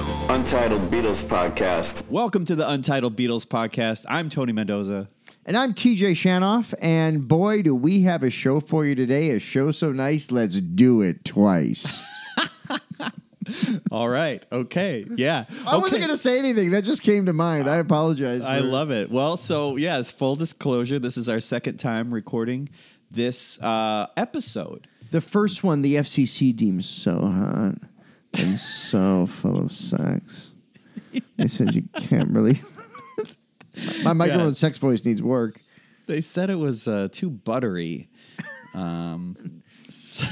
[0.00, 2.08] Untitled Beatles Podcast.
[2.08, 4.06] Welcome to the Untitled Beatles podcast.
[4.08, 5.10] I'm Tony Mendoza.
[5.44, 9.32] And I'm TJ Shanoff, and boy, do we have a show for you today.
[9.32, 12.02] A show so nice, let's do it twice.
[13.92, 14.42] All right.
[14.50, 15.04] Okay.
[15.16, 15.44] Yeah.
[15.66, 16.70] I wasn't going to say anything.
[16.70, 17.68] That just came to mind.
[17.68, 18.40] I apologize.
[18.40, 19.10] I love it.
[19.10, 22.70] Well, so yes, full disclosure, this is our second time recording
[23.10, 24.86] this uh, episode.
[25.10, 27.89] The first one, the FCC deems so hot
[28.34, 30.50] and so full of sex.
[31.36, 32.60] They said you can't really.
[34.04, 34.52] My microphone Yeah.
[34.52, 35.60] sex voice needs work.
[36.06, 38.08] They said it was uh, too buttery.
[38.74, 40.26] Um, so-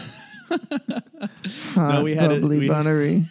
[1.74, 3.24] Hot, we had a- bubbly, we- buttery.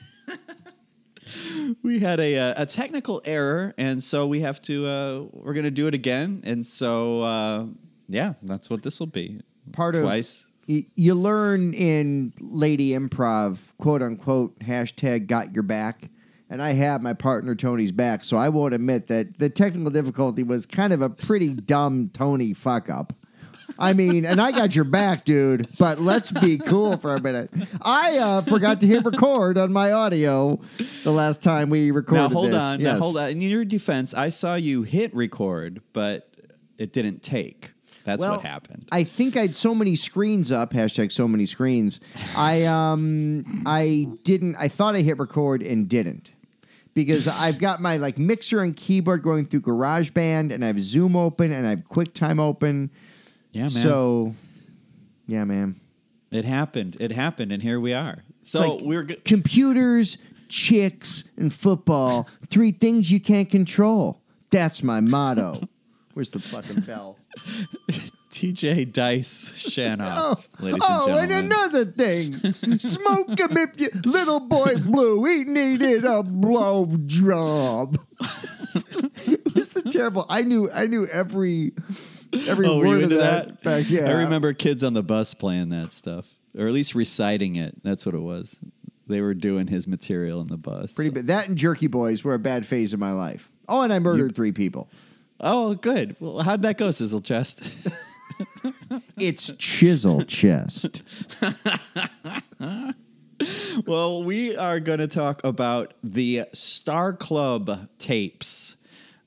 [1.84, 4.85] we had a, uh, a technical error, and so we have to.
[4.85, 7.65] Uh, we're going to do it again, and so uh,
[8.07, 9.41] yeah, that's what this will be.
[9.71, 10.45] Part of twice.
[10.67, 16.09] You learn in lady improv, quote unquote, hashtag got your back.
[16.49, 20.43] And I have my partner Tony's back, so I won't admit that the technical difficulty
[20.43, 23.13] was kind of a pretty dumb Tony fuck up.
[23.79, 25.68] I mean, and I got your back, dude.
[25.77, 27.51] But let's be cool for a minute.
[27.82, 30.60] I uh, forgot to hit record on my audio
[31.04, 32.21] the last time we recorded.
[32.21, 32.63] Now hold this.
[32.63, 32.82] on.
[32.82, 33.29] Now hold on.
[33.29, 36.34] In your defense, I saw you hit record, but
[36.77, 37.73] it didn't take.
[38.03, 38.87] That's Well, what happened.
[38.91, 40.71] I think I had so many screens up.
[40.73, 41.99] Hashtag so many screens.
[42.35, 44.55] I um I didn't.
[44.55, 46.31] I thought I hit record and didn't
[46.93, 51.15] because I've got my like mixer and keyboard going through GarageBand and I have Zoom
[51.15, 52.89] open and I have QuickTime open.
[53.51, 53.70] yeah, man.
[53.70, 54.34] So
[55.27, 55.79] yeah, man.
[56.32, 56.95] it happened.
[56.99, 58.23] It happened, and here we are.
[58.41, 59.26] It's So like we're good.
[59.26, 60.17] computers,
[60.48, 62.27] chicks, and football.
[62.49, 64.22] Three things you can't control.
[64.50, 65.67] That's my motto.
[66.18, 67.16] Where's the fucking bell?
[68.31, 72.34] TJ Dice Shanoff, oh, ladies oh, and and another thing,
[72.79, 75.23] smoke him if you little boy blue.
[75.25, 78.00] He needed a blow job.
[79.28, 80.25] it was terrible.
[80.28, 80.72] I knew.
[80.72, 81.73] I knew every
[82.47, 83.47] every oh, were word you of into that.
[83.50, 83.62] that?
[83.62, 86.25] Back, yeah, I remember kids on the bus playing that stuff,
[86.57, 87.84] or at least reciting it.
[87.84, 88.59] That's what it was.
[89.05, 90.95] They were doing his material in the bus.
[90.95, 91.28] Pretty bad.
[91.28, 93.51] That and Jerky Boys were a bad phase of my life.
[93.69, 94.89] Oh, and I murdered three people.
[95.39, 96.15] Oh, good.
[96.19, 97.61] Well, how'd that go, Sizzle Chest?
[99.17, 101.01] It's chisel chest.
[103.85, 108.75] Well, we are going to talk about the Star Club tapes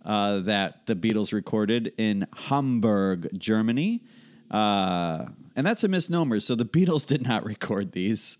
[0.04, 4.02] uh, that the Beatles recorded in Hamburg, Germany.
[4.50, 6.40] Uh, and that's a misnomer.
[6.40, 8.38] So the Beatles did not record these.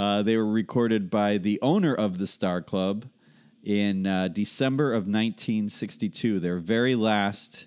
[0.00, 3.04] Uh, they were recorded by the owner of the Star Club
[3.64, 7.66] in uh, December of 1962, their very last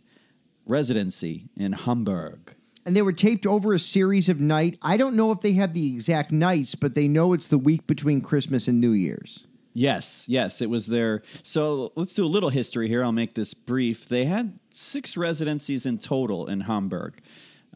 [0.66, 2.54] residency in Hamburg.
[2.86, 4.78] and they were taped over a series of night.
[4.82, 7.86] I don't know if they have the exact nights, but they know it's the week
[7.88, 9.46] between Christmas and New Year's.
[9.74, 11.22] Yes, yes, it was there.
[11.44, 13.04] So let's do a little history here.
[13.04, 14.08] I'll make this brief.
[14.08, 17.22] They had six residencies in total in Hamburg,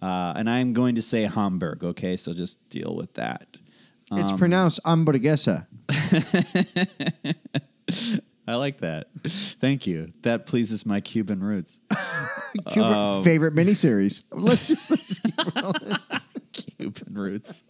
[0.02, 1.84] uh, and I'm going to say Hamburg.
[1.84, 3.58] Okay, so just deal with that.
[4.14, 5.68] It's pronounced hamburguesa.
[8.48, 9.08] I like that.
[9.62, 10.12] Thank you.
[10.24, 11.80] That pleases my Cuban roots.
[12.72, 14.24] Cuban Um, favorite miniseries.
[14.32, 15.98] Let's just let's keep rolling.
[16.52, 17.64] Cuban roots.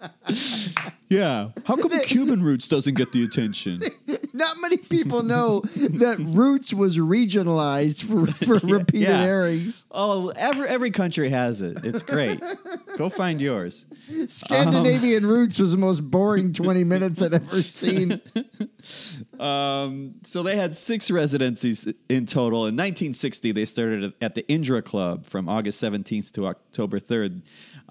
[1.10, 1.50] yeah.
[1.66, 3.82] How come Cuban roots doesn't get the attention?
[4.34, 9.24] Not many people know that Roots was regionalized for, for repeated yeah.
[9.24, 9.86] airings.
[9.92, 11.84] Oh, every every country has it.
[11.84, 12.42] It's great.
[12.98, 13.86] Go find yours.
[14.28, 18.22] Scandinavian Roots was the most boring 20 minutes I'd ever seen.
[19.40, 22.60] Um, so they had six residencies in total.
[22.60, 27.42] In 1960, they started at the Indra Club from August 17th to October 3rd.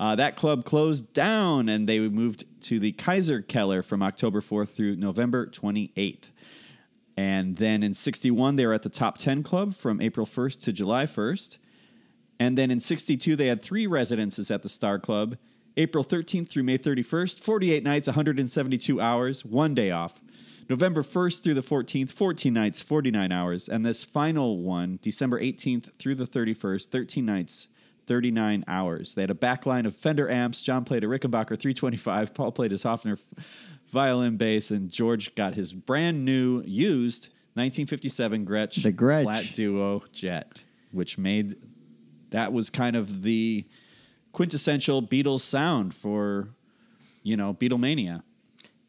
[0.00, 4.70] Uh, that club closed down, and they moved to the Kaiser Keller from October 4th
[4.70, 6.30] through November 28th.
[7.18, 10.72] And then in 61, they were at the Top 10 Club from April 1st to
[10.72, 11.58] July 1st.
[12.38, 15.36] And then in 62, they had three residences at the Star Club
[15.76, 20.14] April 13th through May 31st, 48 nights, 172 hours, one day off.
[20.70, 23.68] November 1st through the 14th, 14 nights, 49 hours.
[23.68, 27.68] And this final one, December 18th through the 31st, 13 nights,
[28.10, 29.14] 39 hours.
[29.14, 30.60] They had a backline of Fender amps.
[30.60, 32.34] John played a Rickenbacker 325.
[32.34, 33.20] Paul played his Hofner
[33.92, 34.72] violin bass.
[34.72, 39.22] And George got his brand new, used 1957 Gretsch, The Gretsch.
[39.22, 41.54] flat duo jet, which made
[42.30, 43.64] that was kind of the
[44.32, 46.48] quintessential Beatles sound for,
[47.22, 48.24] you know, Beatlemania.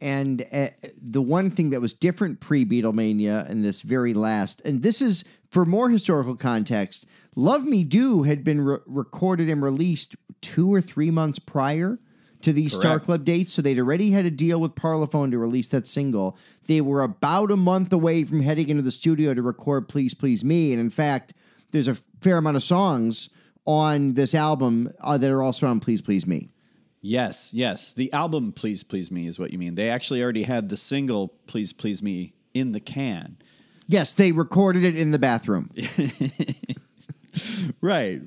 [0.02, 0.70] And uh,
[1.00, 5.26] the one thing that was different pre Beatlemania and this very last, and this is
[5.52, 7.06] for more historical context,
[7.36, 12.00] Love Me Do had been re- recorded and released two or three months prior
[12.42, 13.54] to these Star Club dates.
[13.54, 16.38] So they'd already had a deal with Parlophone to release that single.
[16.66, 20.44] They were about a month away from heading into the studio to record Please Please
[20.44, 20.72] Me.
[20.72, 21.34] And in fact,
[21.72, 23.30] there's a fair amount of songs
[23.66, 26.50] on this album uh, that are also on Please Please Me.
[27.02, 27.92] Yes, yes.
[27.92, 29.76] The album Please Please Me is what you mean.
[29.76, 33.38] They actually already had the single Please Please Me in the can.
[33.88, 35.70] Yes, they recorded it in the bathroom.
[37.80, 38.22] Right.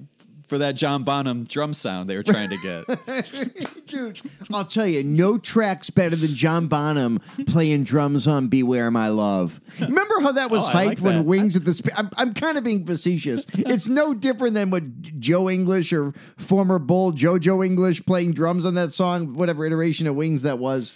[0.47, 3.87] For that John Bonham drum sound they were trying to get.
[3.87, 4.21] Dude,
[4.53, 9.59] I'll tell you, no track's better than John Bonham playing drums on "Beware My Love."
[9.81, 11.23] Remember how that was Oh, hyped like when that.
[11.25, 11.73] Wings at the?
[11.73, 13.47] Sp- I'm, I'm kind of being facetious.
[13.55, 18.75] it's no different than what Joe English or former Bull JoJo English playing drums on
[18.75, 20.93] that song, whatever iteration of Wings that was.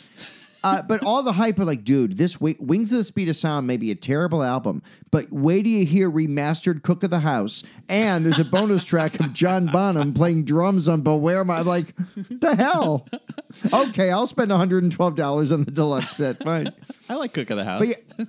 [0.64, 3.36] Uh, but all the hype are like, dude, this wi- Wings of the Speed of
[3.36, 4.82] Sound may be a terrible album,
[5.12, 9.18] but wait till you hear remastered Cook of the House, and there's a bonus track
[9.20, 11.60] of John Bonham playing drums on Beware My.
[11.60, 11.94] Like,
[12.28, 13.06] the hell?
[13.72, 16.42] Okay, I'll spend 112 dollars on the deluxe set.
[16.42, 16.72] Fine,
[17.08, 17.78] I like Cook of the House.
[17.78, 18.24] but yeah,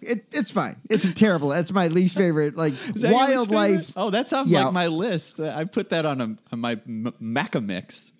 [0.00, 0.76] it, it's fine.
[0.88, 1.48] It's a terrible.
[1.50, 2.56] That's my least favorite.
[2.56, 3.70] Like Is that your least wildlife.
[3.86, 3.92] favorite?
[3.96, 4.64] Oh, that's on Yeah.
[4.64, 5.38] like my list.
[5.38, 8.12] I put that on, a, on my M- Macca mix.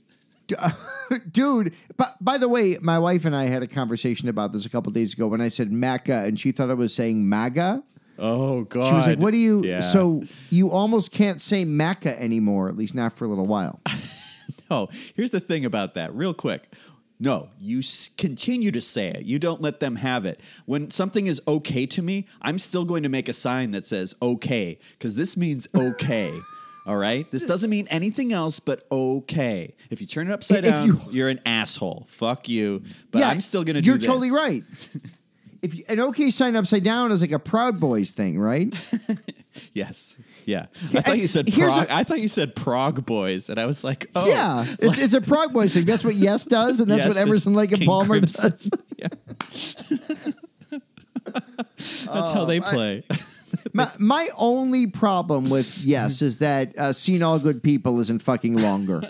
[0.56, 0.70] Uh,
[1.30, 4.70] dude, but by the way, my wife and I had a conversation about this a
[4.70, 7.82] couple days ago when I said Macca and she thought I was saying MAGA.
[8.20, 8.88] Oh God!
[8.88, 9.78] She was like, "What do you?" Yeah.
[9.80, 13.80] So you almost can't say Macca anymore, at least not for a little while.
[14.70, 16.74] Oh, here's the thing about that, real quick.
[17.20, 17.82] No, you
[18.16, 19.24] continue to say it.
[19.24, 20.40] You don't let them have it.
[20.66, 24.14] When something is okay to me, I'm still going to make a sign that says
[24.22, 26.32] okay, because this means okay.
[26.88, 27.31] All right?
[27.31, 29.75] This doesn't mean anything else but okay.
[29.90, 32.06] If you turn it upside If down, you- you, are an asshole.
[32.11, 32.82] Fuck you.
[33.12, 34.06] But I'm still going to do You're this.
[34.06, 34.64] totally right.
[35.61, 38.73] If you, an OK sign upside down is like a Proud Boys thing, right?
[39.73, 40.17] Yes.
[40.46, 40.67] Yeah.
[40.94, 41.88] I thought you said here's Prague.
[41.88, 45.14] a- I thought you said Prague Boys, and I was like, oh, yeah, it's, it's
[45.14, 45.84] a Proud Boys thing.
[45.84, 48.50] That's what Yes does, and that's Yes, what Emerson, and Lake, and King Palmer Crimson.
[48.52, 48.70] does.
[48.99, 49.08] Yeah.
[51.76, 53.02] That's how they um, play.
[53.73, 58.56] My, my only problem with yes is that uh, "Seen All Good People" isn't fucking
[58.56, 59.03] longer.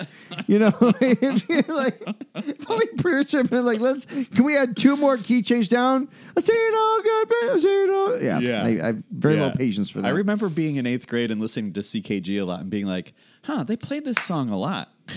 [0.47, 2.03] You know, if you're like,
[2.35, 6.09] if only producer been like, let's can we add two more key change down?
[6.39, 8.63] "Seen All Good People," "Seen All-" yeah, Yeah.
[8.65, 9.43] I, I have very Yeah.
[9.47, 10.07] low patience for that.
[10.09, 13.15] I remember being in eighth grade and listening to CKG a lot and being like,
[13.45, 14.91] huh, they played this song a lot.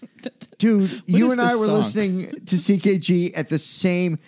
[0.58, 1.74] Dude, you and I were song?
[1.76, 4.18] listening to CKG at the same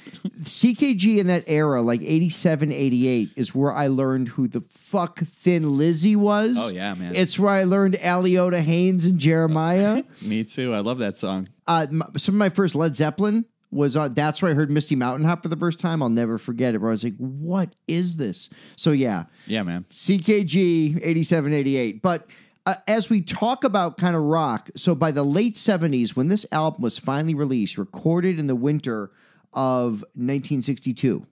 [0.42, 5.78] CKG in that era, like 87, 88, is where I learned who the fuck Thin
[5.78, 6.56] Lizzy was.
[6.58, 7.16] Oh, yeah, man.
[7.16, 10.02] It's where I learned Aliotta Haynes and Jeremiah.
[10.22, 10.74] Me too.
[10.74, 11.48] I love that song.
[11.66, 11.86] uh,
[12.16, 14.12] some of my first Led Zeppelin was on.
[14.14, 16.02] That's where I heard Misty Mountain Hop for the first time.
[16.02, 16.78] I'll never forget it.
[16.82, 19.84] Where I was like, "What is this?" So yeah, Yeah, man.
[19.92, 22.00] CKG 87, 88.
[22.02, 22.26] But
[22.68, 26.44] uh, as we talk about kind of rock, so by the late 70s, when this
[26.52, 29.10] album was finally released, recorded in the winter
[29.54, 31.24] of 1962.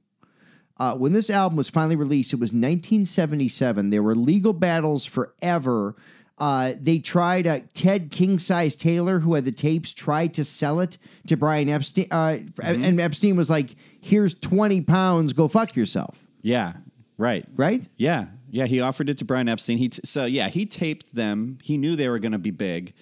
[0.78, 3.90] Uh, when this album was finally released, it was 1977.
[3.90, 5.96] There were legal battles forever.
[6.38, 10.80] Uh, they tried, uh, Ted King Size Taylor, who had the tapes, tried to sell
[10.80, 10.96] it
[11.26, 12.08] to Brian Epstein.
[12.10, 16.18] Uh, And Epstein was like, here's 20 pounds, go fuck yourself.
[16.40, 16.72] Yeah,
[17.18, 17.46] right.
[17.54, 17.82] Right?
[17.96, 18.66] Yeah, yeah.
[18.66, 19.78] He offered it to Brian Epstein.
[19.78, 21.58] He t- so yeah, he taped them.
[21.62, 22.94] He knew they were going to be big.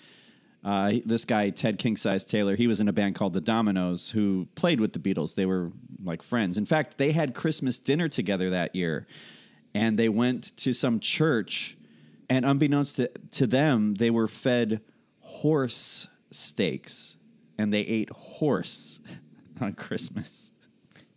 [0.65, 4.09] Uh, this guy Ted King Size Taylor, he was in a band called the Dominoes,
[4.09, 5.35] who played with the Beatles.
[5.35, 5.73] They were
[6.03, 6.57] like friends.
[6.57, 9.07] In fact, they had Christmas dinner together that year,
[9.75, 11.77] and they went to some church.
[12.31, 14.81] And unbeknownst to, to them, they were fed
[15.21, 17.19] horse steaks,
[17.59, 19.01] and they ate horse
[19.61, 20.54] on Christmas.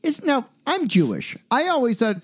[0.08, 1.38] Is now I'm Jewish.
[1.52, 2.22] I always thought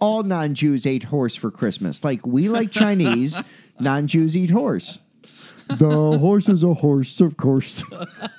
[0.00, 2.02] all non-Jews ate horse for Christmas.
[2.02, 3.40] Like we like Chinese,
[3.80, 4.98] non-Jews eat horse.
[5.68, 7.82] The horse is a horse, of course.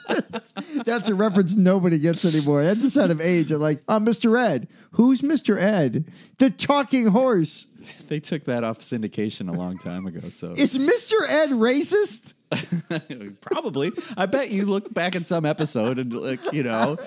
[0.08, 0.52] that's,
[0.86, 2.64] that's a reference nobody gets anymore.
[2.64, 3.52] That's a sign of age.
[3.52, 4.40] I'm like, uh, oh, Mr.
[4.40, 4.68] Ed.
[4.92, 5.60] Who's Mr.
[5.60, 6.06] Ed?
[6.38, 7.68] The talking horse.
[8.08, 10.30] They took that off syndication a long time ago.
[10.30, 11.14] So Is Mr.
[11.30, 12.34] Ed racist?
[13.42, 13.92] Probably.
[14.18, 16.98] I bet you look back at some episode and like, you know,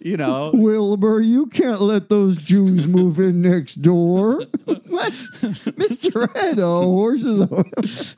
[0.00, 4.42] you know, Wilbur, you can't let those Jews move in next door.
[4.64, 5.12] what?
[5.42, 6.34] Mr.
[6.36, 7.40] Ed, oh, horses.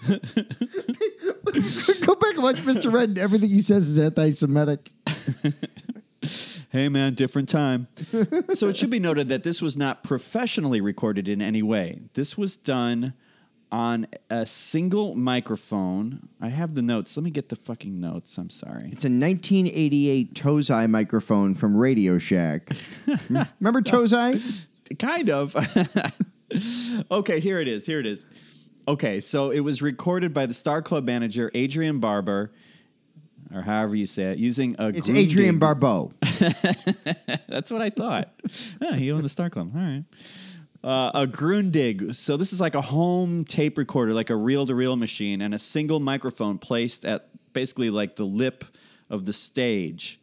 [2.07, 2.99] Go back and watch Mr.
[3.01, 4.91] Ed, and everything he says is anti Semitic.
[6.71, 7.89] hey man, different time.
[8.55, 12.01] so it should be noted that this was not professionally recorded in any way.
[12.15, 13.15] This was done
[13.73, 16.29] on a single microphone.
[16.41, 17.17] I have the notes.
[17.17, 18.37] Let me get the fucking notes.
[18.37, 18.91] I'm sorry.
[18.93, 22.71] It's a 1988 Tozai microphone from Radio Shack.
[23.29, 24.43] Remember Tozai?
[24.99, 25.55] kind of.
[27.11, 27.87] okay, here it is.
[27.87, 28.27] Here it is.
[28.89, 32.51] Okay, so it was recorded by the Star Club manager Adrian Barber.
[33.55, 36.13] or however you say it, using a It's Adrian Barbeau.
[37.49, 38.33] That's what I thought.
[38.81, 39.73] yeah, he owned the Star Club.
[39.75, 40.05] All right.
[40.83, 42.17] Uh, a Grundig.
[42.17, 46.01] So this is like a home tape recorder, like a reel-to-reel machine, and a single
[46.01, 48.65] microphone placed at basically like the lip
[49.11, 50.21] of the stage.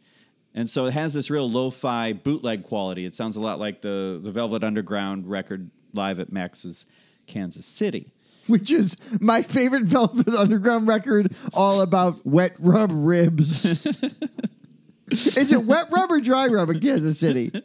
[0.54, 3.04] And so it has this real lo-fi bootleg quality.
[3.04, 6.86] It sounds a lot like the the Velvet Underground record live at Max's
[7.28, 8.10] Kansas City.
[8.48, 13.64] Which is my favorite Velvet Underground record, all about wet rub ribs.
[15.10, 17.52] is it wet rub or dry rub in Kansas City?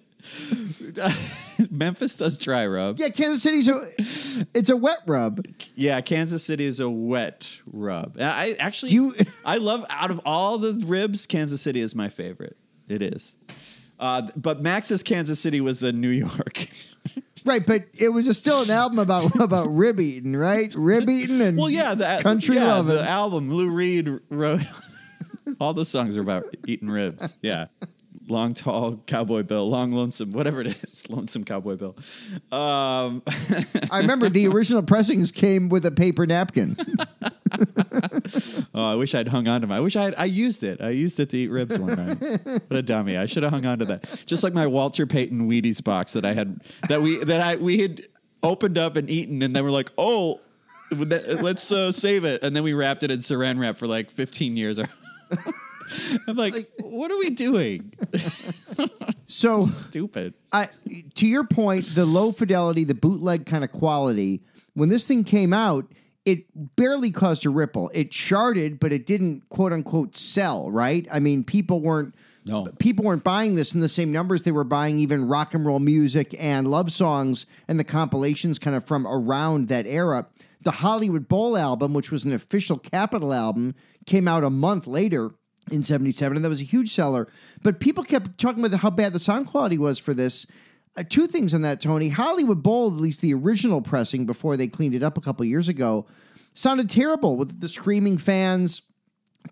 [1.69, 2.99] Memphis does dry rub.
[2.99, 3.87] Yeah, Kansas City's a
[4.53, 5.45] it's a wet rub.
[5.75, 8.17] Yeah, Kansas City is a wet rub.
[8.19, 12.09] I actually, Do you- I love out of all the ribs, Kansas City is my
[12.09, 12.57] favorite.
[12.87, 13.35] It is.
[13.99, 16.67] Uh, but Max's Kansas City was in New York.
[17.45, 20.73] Right, but it was a, still an album about about rib eating, right?
[20.75, 22.95] Rib eating and well, yeah, the country yeah, loving.
[22.95, 24.62] the album Lou Reed wrote.
[25.59, 27.35] all the songs are about eating ribs.
[27.41, 27.67] Yeah.
[28.29, 31.97] Long, tall cowboy bill, long, lonesome, whatever it is, lonesome cowboy bill.
[32.57, 33.21] Um,
[33.91, 36.77] I remember the original pressings came with a paper napkin.
[38.75, 39.77] Oh, I wish I'd hung on to my.
[39.77, 40.81] I wish I had, I used it.
[40.81, 42.17] I used it to eat ribs one night.
[42.67, 43.17] what a dummy!
[43.17, 44.05] I should have hung on to that.
[44.25, 47.79] Just like my Walter Payton Wheaties box that I had that we that I we
[47.79, 48.07] had
[48.41, 50.41] opened up and eaten, and then we're like, oh,
[50.91, 54.57] let's uh, save it, and then we wrapped it in Saran wrap for like 15
[54.57, 54.79] years.
[56.27, 57.93] I'm like, what are we doing?
[59.27, 60.36] So Stupid.
[60.51, 60.69] I,
[61.15, 64.43] to your point, the low fidelity, the bootleg kind of quality,
[64.75, 65.91] when this thing came out,
[66.25, 67.92] it barely caused a ripple.
[67.94, 71.06] It charted, but it didn't quote unquote sell, right?
[71.12, 72.15] I mean, people weren't
[72.46, 72.65] No.
[72.80, 75.80] people weren't buying this in the same numbers they were buying even rock and roll
[75.80, 80.27] music and love songs and the compilations kind of from around that era.
[80.62, 83.75] The Hollywood Bowl album, which was an official Capitol album,
[84.06, 85.32] came out a month later
[85.72, 87.27] in 77 and that was a huge seller.
[87.63, 90.46] But people kept talking about how bad the sound quality was for this.
[90.95, 92.09] Uh, two things on that, Tony.
[92.09, 95.67] Hollywood Bowl, at least the original pressing before they cleaned it up a couple years
[95.67, 96.05] ago,
[96.53, 98.83] sounded terrible with the screaming fans.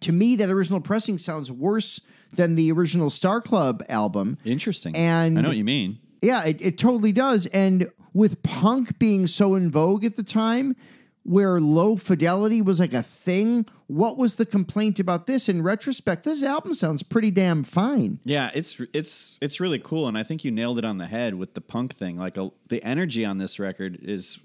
[0.02, 2.00] To me, that original pressing sounds worse
[2.36, 4.38] than the original Star Club album.
[4.46, 4.96] Interesting.
[4.96, 5.98] And- I know what you mean.
[6.22, 7.48] Yeah, it, it totally does.
[7.48, 10.76] And with punk being so in vogue at the time,
[11.24, 15.48] where low fidelity was like a thing, what was the complaint about this?
[15.48, 18.20] In retrospect, this album sounds pretty damn fine.
[18.24, 21.36] Yeah, it's it's it's really cool, and I think you nailed it on the head
[21.36, 22.18] with the punk thing.
[22.18, 24.40] Like a, the energy on this record is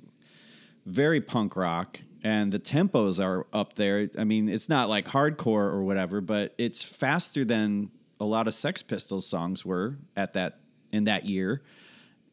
[0.84, 4.10] very punk rock, and the tempos are up there.
[4.18, 7.90] I mean, it's not like hardcore or whatever, but it's faster than
[8.20, 10.58] a lot of Sex Pistols songs were at that
[10.92, 11.62] in that year,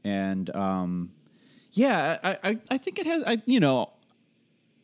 [0.04, 1.12] and um,
[1.72, 3.24] yeah, I, I I think it has.
[3.24, 3.92] I you know.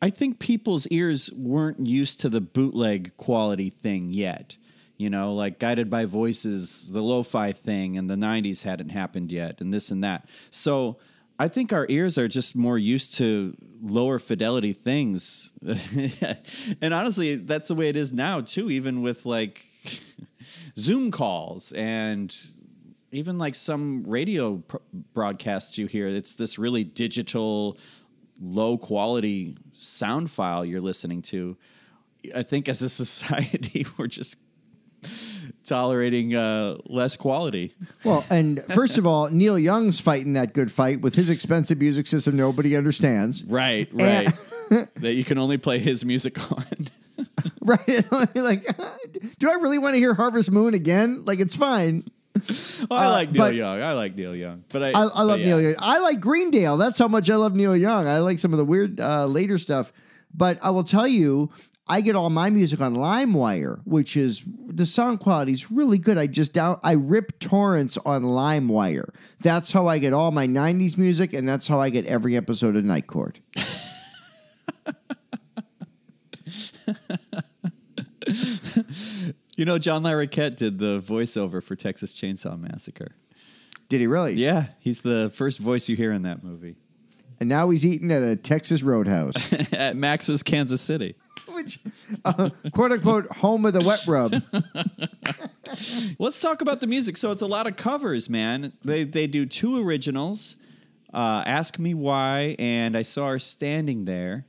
[0.01, 4.55] I think people's ears weren't used to the bootleg quality thing yet.
[4.97, 9.31] You know, like Guided by Voices, the lo fi thing in the 90s hadn't happened
[9.31, 10.27] yet, and this and that.
[10.51, 10.97] So
[11.37, 15.53] I think our ears are just more used to lower fidelity things.
[16.81, 19.65] and honestly, that's the way it is now, too, even with like
[20.77, 22.35] Zoom calls and
[23.13, 24.61] even like some radio
[25.13, 26.07] broadcasts you hear.
[26.07, 27.77] It's this really digital,
[28.39, 31.57] low quality sound file you're listening to.
[32.35, 34.37] I think as a society, we're just
[35.63, 37.73] tolerating uh, less quality.
[38.03, 42.07] Well, and first of all, Neil Young's fighting that good fight with his expensive music
[42.07, 43.43] system nobody understands.
[43.43, 44.33] Right, And-
[44.71, 44.93] right.
[44.97, 46.65] that you can only play his music on.
[47.61, 48.05] Right?
[48.35, 48.65] like,
[49.39, 51.23] do I really want to hear Harvest Moon again?
[51.25, 52.05] Like, it's fine.
[52.91, 53.81] I Uh, like Neil but- Young.
[53.81, 55.45] I like Neil Young, but I I, I but love yeah.
[55.45, 55.75] Neil Young.
[55.79, 56.77] I like Greendale.
[56.77, 58.07] That's how much I love Neil Young.
[58.07, 59.91] I like some of the weird uh, later stuff.
[60.33, 61.49] But I will tell you,
[61.87, 66.19] I get all my music on LimeWire, which is the sound quality is really good.
[66.19, 69.09] I just down I rip torrents on LimeWire.
[69.41, 72.75] That's how I get all my '90s music, and that's how I get every episode
[72.75, 73.39] of Night Court.
[79.59, 83.11] You know, John Larroquette did the voiceover for Texas Chainsaw Massacre.
[83.89, 84.35] Did he really?
[84.35, 86.77] Yeah, he's the first voice you hear in that movie
[87.41, 91.15] And now he's eating at a Texas Roadhouse, at Max's Kansas City.
[91.49, 91.79] which
[92.23, 94.41] uh, quote unquote home of the wet rub.
[96.19, 97.17] Let's talk about the music.
[97.17, 98.71] So it's a lot of covers, man.
[98.85, 100.55] They they do two originals,
[101.13, 104.45] uh, "Ask Me Why" and "I Saw Her Standing There."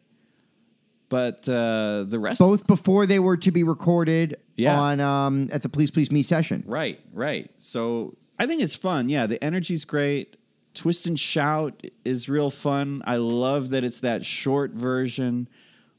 [1.11, 4.81] But uh, the rest, Both before they were to be recorded Yeah.
[4.81, 6.65] on um, at the Please Please Me session.
[6.67, 7.51] right, right.
[7.59, 9.09] So I think it's fun.
[9.11, 10.37] Yeah, the energy's great.
[10.73, 13.03] Twist and shout is real fun.
[13.05, 15.49] I love that it's that short version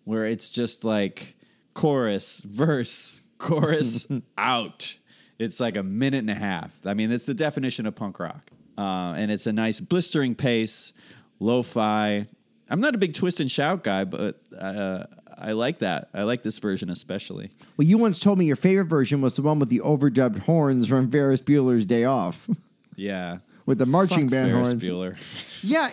[0.06, 1.36] where it's just like
[1.74, 4.96] chorus, verse, chorus out.
[5.38, 6.72] It's like a minute and a half.
[6.86, 8.50] I mean, it's the definition of punk rock.
[8.78, 10.94] Uh, and it's a nice blistering pace,
[11.42, 12.26] lo-fi.
[12.72, 15.04] I'm not a big twist and shout guy, but uh,
[15.38, 16.10] I like that.
[16.14, 17.52] I like this version especially.
[17.78, 20.88] Well, you once told me your favorite version was the one with the overdubbed horns
[20.88, 22.50] from Ferris Bueller's Day Off,
[22.96, 23.38] Yeah.
[23.66, 24.84] with the marching Fuck band Ferris horns.
[24.84, 25.18] Bueller.
[25.62, 25.90] Yeah,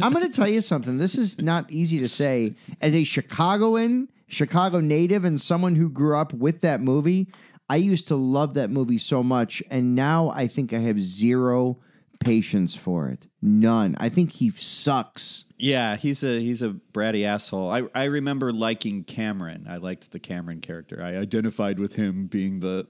[0.00, 0.96] I'm going to tell you something.
[0.98, 2.54] This is not easy to say.
[2.80, 7.28] As a Chicagoan, Chicago native, and someone who grew up with that movie,
[7.68, 11.78] I used to love that movie so much, and now I think I have zero
[12.20, 13.26] patience for it.
[13.42, 13.96] None.
[13.98, 15.44] I think he sucks.
[15.62, 17.70] Yeah, he's a he's a bratty asshole.
[17.70, 19.66] I I remember liking Cameron.
[19.70, 21.00] I liked the Cameron character.
[21.00, 22.84] I identified with him being the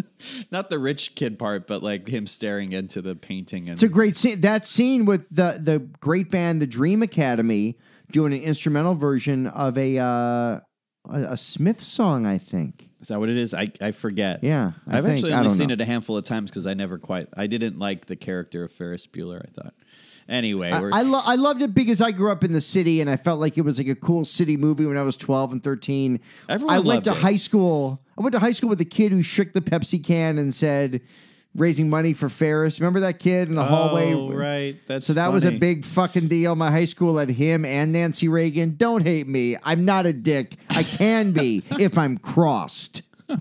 [0.50, 3.88] not the rich kid part, but like him staring into the painting and It's a
[3.88, 4.40] great scene.
[4.40, 7.78] That scene with the the great band, the Dream Academy,
[8.10, 10.60] doing an instrumental version of a uh, a,
[11.10, 12.88] a Smith song, I think.
[13.00, 13.54] is that what it is?
[13.54, 14.42] I I forget.
[14.42, 15.18] Yeah, I I've think.
[15.18, 15.74] actually only seen know.
[15.74, 18.72] it a handful of times because I never quite I didn't like the character of
[18.72, 19.40] Ferris Bueller.
[19.40, 19.74] I thought.
[20.28, 23.00] Anyway, I, we're, I, lo- I loved it because I grew up in the city
[23.00, 25.52] and I felt like it was like a cool city movie when I was 12
[25.52, 26.20] and 13.
[26.48, 27.16] Everyone I went to it.
[27.16, 27.98] high school.
[28.18, 31.00] I went to high school with a kid who shook the Pepsi can and said,
[31.54, 32.78] raising money for Ferris.
[32.78, 34.12] Remember that kid in the hallway?
[34.12, 34.76] Oh, right.
[34.86, 36.54] That's So that was a big fucking deal.
[36.54, 38.76] My high school had him and Nancy Reagan.
[38.76, 39.56] Don't hate me.
[39.62, 40.56] I'm not a dick.
[40.68, 43.02] I can be if I'm crossed.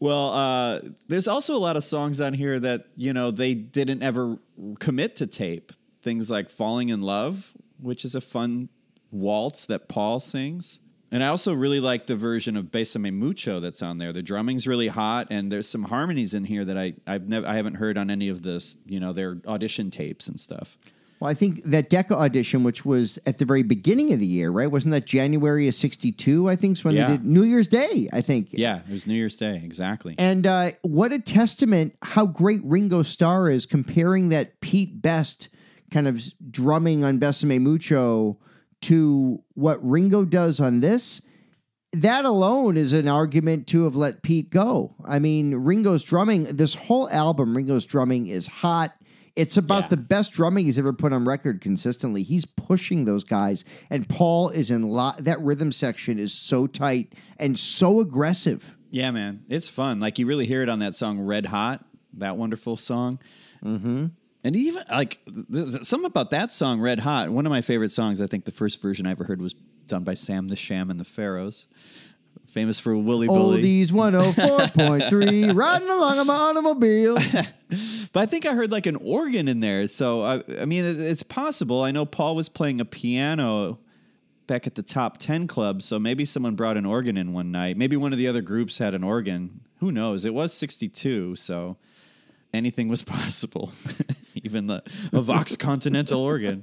[0.00, 4.02] Well, uh, there's also a lot of songs on here that you know they didn't
[4.02, 4.38] ever
[4.78, 5.72] commit to tape.
[6.02, 8.70] Things like "Falling in Love," which is a fun
[9.12, 10.80] waltz that Paul sings,
[11.12, 14.14] and I also really like the version of "Besame Mucho" that's on there.
[14.14, 17.54] The drumming's really hot, and there's some harmonies in here that I I've never I
[17.56, 20.78] haven't heard on any of this you know their audition tapes and stuff.
[21.20, 24.50] Well, I think that Decca audition, which was at the very beginning of the year,
[24.50, 24.70] right?
[24.70, 27.08] Wasn't that January of 62, I think, is when Yeah.
[27.10, 28.48] they did New Year's Day, I think.
[28.52, 30.14] Yeah, it was New Year's Day exactly.
[30.18, 35.50] And uh, what a testament how great Ringo Starr is comparing that Pete Best
[35.90, 38.38] kind of drumming on Besame Mucho
[38.82, 41.20] to what Ringo does on this.
[41.92, 44.94] That alone is an argument to have let Pete go.
[45.04, 48.94] I mean, Ringo's drumming, this whole album, Ringo's drumming is hot.
[49.36, 49.88] It's about Yeah.
[49.88, 52.22] the best drumming he's ever put on record consistently.
[52.22, 55.18] He's pushing those guys, and Paul is in lot.
[55.18, 58.76] That rhythm section is so tight and so aggressive.
[58.90, 60.00] Yeah, man, it's fun.
[60.00, 63.20] Like you really hear it on that song "Red Hot," that wonderful song.
[63.64, 64.06] Mm-hmm.
[64.42, 68.20] And even like there's something about that song "Red Hot." One of my favorite songs.
[68.20, 69.54] I think the first version I ever heard was
[69.86, 71.66] done by Sam the Sham and the Pharaohs,
[72.52, 73.62] famous for Wooly Bully.
[73.62, 77.16] Oldies 104.3, riding along on my automobile.
[78.12, 79.86] But I think I heard like an organ in there.
[79.86, 81.84] So I, I mean, it- it's possible.
[81.84, 83.78] I know Paul was playing a piano
[84.48, 85.80] back at the top 10 club.
[85.80, 87.76] So maybe someone brought an organ in one night.
[87.76, 89.60] Maybe one of the other groups had an organ.
[89.78, 90.24] Who knows?
[90.24, 91.36] It was 62.
[91.36, 91.76] So
[92.52, 93.72] anything was possible.
[94.42, 94.82] Even the
[95.12, 96.62] a Vox Continental organ.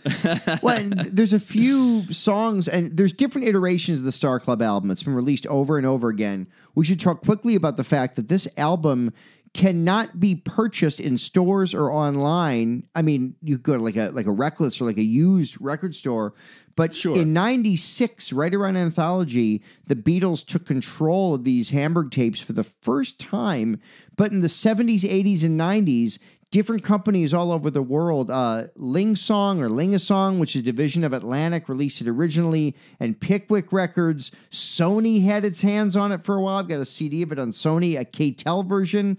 [0.62, 4.90] well, there's a few songs, and there's different iterations of the Star Club album.
[4.90, 6.46] It's been released over and over again.
[6.74, 9.12] We should talk quickly about the fact that this album
[9.54, 12.86] cannot be purchased in stores or online.
[12.94, 15.94] I mean, you go to like a like a Reckless or like a used record
[15.94, 16.34] store,
[16.76, 17.16] but Sure.
[17.16, 22.64] in '96, right around Anthology, the Beatles took control of these Hamburg tapes for the
[22.64, 23.78] first time.
[24.16, 26.18] But in the '70s, '80s, and '90s,
[26.50, 31.02] different companies all over the world, uh, Ling Song or Lingasong, which is a division
[31.02, 34.30] of Atlantic, released it originally, and Pickwick Records.
[34.50, 36.58] Sony had its hands on it for a while.
[36.58, 39.16] I've got a CD of it on Sony, a KTEL version.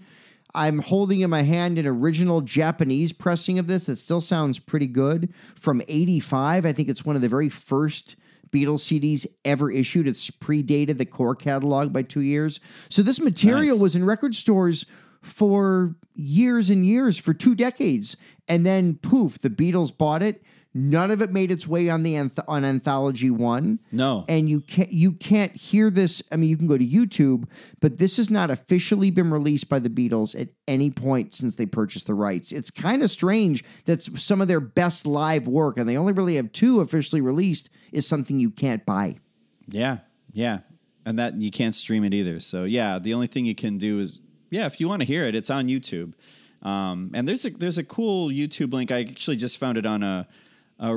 [0.54, 4.86] I'm holding in my hand an original Japanese pressing of this that still sounds pretty
[4.86, 6.64] good from 85.
[6.64, 8.16] I think it's one of the very first
[8.50, 10.06] Beatles CDs ever issued.
[10.06, 12.60] It's predated the core catalog by two years.
[12.88, 13.82] So this material Nice.
[13.82, 14.86] was in record stores
[15.22, 18.16] for years and years, for two decades.
[18.46, 20.42] And then poof, the Beatles bought it.
[20.76, 24.24] None of it made its way on the anth- on Anthology One No.
[24.28, 26.20] and you can't you can't hear this.
[26.32, 27.44] I mean, you can go to YouTube,
[27.80, 31.66] but this has not officially been released by the Beatles at any point since they
[31.66, 32.50] purchased the rights.
[32.50, 36.34] It's kind of strange that some of their best live work, and they only really
[36.36, 39.14] have two officially released, is something you can't buy.
[39.68, 39.98] Yeah,
[40.32, 40.58] yeah,
[41.06, 42.40] and that you can't stream it either.
[42.40, 44.18] So yeah, the only thing you can do is
[44.50, 46.14] yeah, if you want to hear it, it's on YouTube.
[46.62, 48.90] Um, and there's a there's a cool YouTube link.
[48.90, 50.26] I actually just found it on a
[50.78, 50.88] a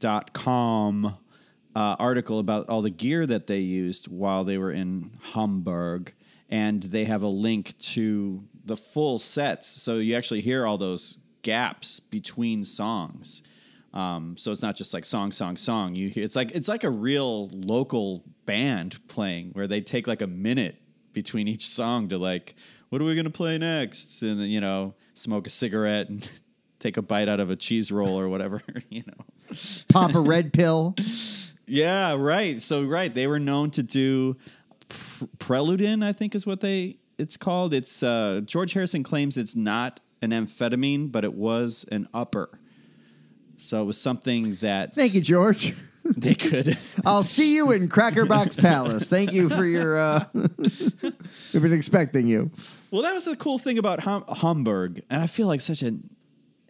[0.00, 1.06] Reverb.com
[1.76, 6.12] uh, article about all the gear that they used while they were in Hamburg,
[6.48, 11.18] and they have a link to the full sets, so you actually hear all those
[11.42, 13.42] gaps between songs
[13.92, 15.94] Um, so it's not just like song, song, song.
[15.96, 20.22] You hear, it's like it's like a real local band playing where they take like
[20.22, 20.76] a minute
[21.12, 22.54] between each song to like,
[22.90, 24.22] what are we gonna play next?
[24.22, 26.28] And then you know, smoke a cigarette and
[26.80, 28.60] take a bite out of a cheese roll or whatever.
[28.88, 29.56] you know.
[29.88, 30.96] Pop a red pill.
[31.66, 32.60] Yeah, right.
[32.60, 34.36] So right, they were known to do
[34.88, 37.74] pr- Preludin, I think is what they it's called.
[37.74, 42.58] It's uh, George Harrison claims it's not an amphetamine, but it was an upper.
[43.56, 45.76] So it was something that Thank you, George.
[46.04, 46.78] they could.
[47.04, 49.08] I'll see you in Cracker Box Palace.
[49.08, 49.98] Thank you for your.
[49.98, 52.50] Uh, we've been expecting you.
[52.90, 56.08] well, that was the cool thing about hum- Hamburg, and I feel like such an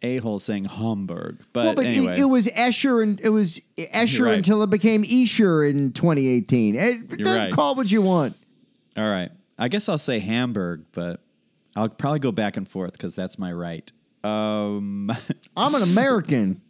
[0.02, 3.60] a hole saying Hamburg, but, Well, but anyway, it, it was Escher and it was
[3.76, 4.34] Escher right.
[4.36, 6.74] until it became Escher in 2018.
[6.76, 7.52] It, You're right.
[7.52, 8.36] Call what you want.
[8.96, 9.30] all right.
[9.58, 11.20] I guess I'll say Hamburg, but
[11.76, 13.90] I'll probably go back and forth because that's my right.
[14.24, 15.10] Um,
[15.56, 16.62] I'm an American.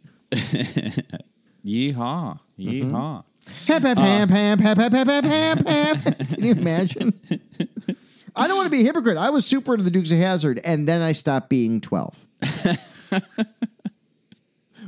[1.65, 3.23] yeehaw, yeehaw.
[3.67, 3.95] Hap, Uh.
[3.95, 3.97] hap,
[4.29, 6.17] hap, hap, hap, hap, hap, hap, hap.
[6.29, 7.13] Can you imagine?
[8.35, 9.17] I don't want to be a hypocrite.
[9.17, 12.17] I was super into the Dukes of Hazzard, and then I stopped being 12.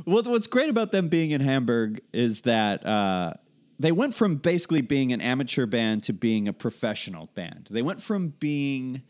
[0.06, 3.34] Well, what's great about them being in Hamburg is that uh,
[3.78, 7.68] they went from basically being an amateur band to being a professional band.
[7.70, 9.02] They went from being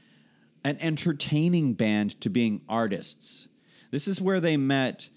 [0.62, 3.48] an entertaining band to being artists.
[3.90, 5.08] This is where they met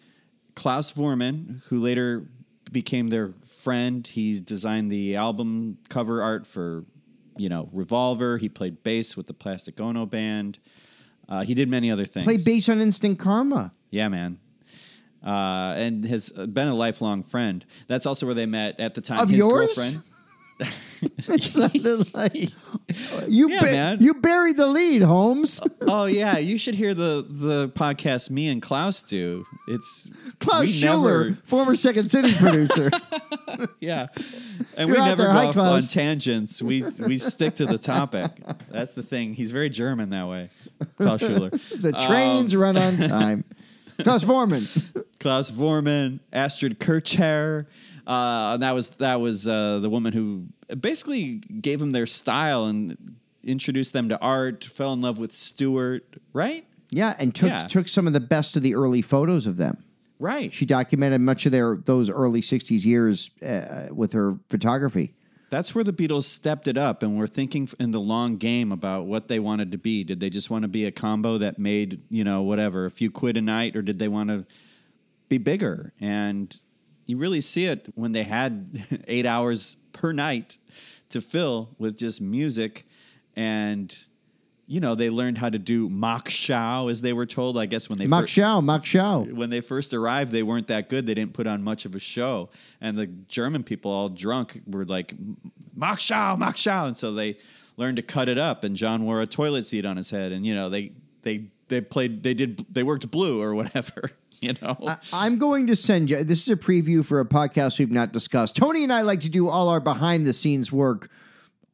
[0.55, 2.27] Klaus Voormann, who later
[2.71, 4.05] became their friend.
[4.05, 6.85] He designed the album cover art for,
[7.37, 8.37] you know, Revolver.
[8.39, 10.57] He played bass with the Plastic Ono band.
[11.29, 12.23] Uh, he did many other things.
[12.23, 13.73] Played bass on Instant Karma.
[13.91, 14.39] Yeah, man.
[15.25, 17.65] Uh, and has been a lifelong friend.
[17.87, 19.19] That's also where they met at the time.
[19.19, 19.75] Of his yours?
[19.75, 20.03] girlfriend.
[22.13, 22.33] Like
[23.27, 23.49] you.
[23.49, 23.97] Yeah, ba- man.
[24.01, 25.59] You buried the lead, Holmes.
[25.81, 29.45] oh yeah, you should hear the the podcast me and Klaus do.
[29.67, 30.07] It's
[30.39, 32.89] Klaus Schuler, never- former Second City producer.
[33.79, 34.07] yeah,
[34.75, 35.27] and You're we never there.
[35.27, 36.61] go Hi, off on tangents.
[36.61, 38.31] We we stick to the topic.
[38.69, 39.33] That's the thing.
[39.35, 40.49] He's very German that way.
[40.97, 41.49] Klaus Schuler.
[41.49, 43.43] the trains Um, run on time.
[44.03, 44.67] Klaus Voormann.
[45.19, 47.65] Klaus Voormann, Astrid Kirchherr.
[48.05, 50.45] Uh, and that was that was uh, the woman who
[50.79, 54.63] basically gave them their style and introduced them to art.
[54.63, 56.65] Fell in love with Stewart, right?
[56.89, 57.59] Yeah, and took Yeah.
[57.59, 59.83] took some of the best of the early photos of them.
[60.19, 60.53] Right.
[60.53, 65.13] She documented much of their those early '60s years uh, with her photography.
[65.49, 69.05] That's where the Beatles stepped it up and were thinking in the long game about
[69.05, 70.03] what they wanted to be.
[70.03, 73.09] Did they just want to be a combo that made, you know, whatever, a few
[73.09, 74.45] quid a night, or did they want to
[75.29, 75.93] be bigger?
[76.01, 76.59] And
[77.05, 80.57] you really see it when they had eight hours per night
[81.09, 82.85] to fill with just music.
[83.35, 83.97] And,
[84.69, 87.87] you know, they learned how to do mock show, as they were told, I guess,
[87.89, 89.31] when they first Shao, Mach Schau.
[89.33, 91.05] when they first arrived, they weren't that good.
[91.07, 92.49] They didn't put on much of a show,
[92.81, 95.13] and the German people, all drunk, were like
[95.73, 97.37] "Mach Schau, Mach Schau," and so they
[97.77, 98.63] learned to cut it up.
[98.65, 100.91] And John wore a toilet seat on his head, and you know they
[101.23, 104.11] they they played they did they worked blue or whatever.
[104.39, 106.23] You know, I- I'm going to send you.
[106.23, 108.55] This is a preview for a podcast we've not discussed.
[108.55, 111.09] Tony and I like to do all our behind the scenes work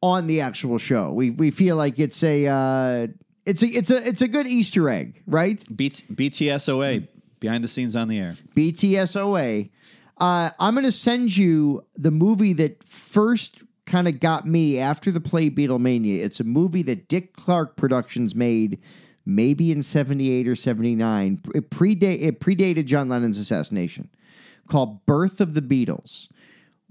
[0.04, 1.10] on the actual show.
[1.12, 3.06] We we feel like it's a uh,
[3.46, 5.62] it's a it's a it's a good Easter egg, right?
[5.74, 7.08] B- BTSOA
[7.40, 8.36] behind the scenes on the air.
[8.54, 9.70] BTSOA.
[10.18, 15.10] Uh, I'm going to send you the movie that first kind of got me after
[15.10, 16.22] the play Beatlemania.
[16.22, 18.78] It's a movie that Dick Clark Productions made
[19.26, 21.40] maybe in 78 or 79.
[21.54, 24.08] It, predate, it predated John Lennon's assassination
[24.68, 26.28] called Birth of the Beatles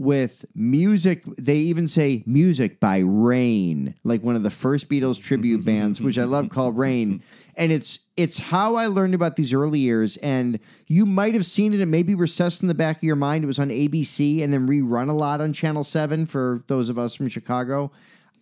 [0.04, 1.24] with music.
[1.38, 6.18] They even say music by Rain, like one of the first Beatles tribute bands, which
[6.18, 7.24] I love called Rain.
[7.56, 10.18] And it's it's how I learned about these early years.
[10.18, 13.44] And you might have seen it and maybe recessed in the back of your mind.
[13.44, 16.98] It was on ABC and then rerun a lot on Channel 7 for those of
[16.98, 17.92] us from Chicago.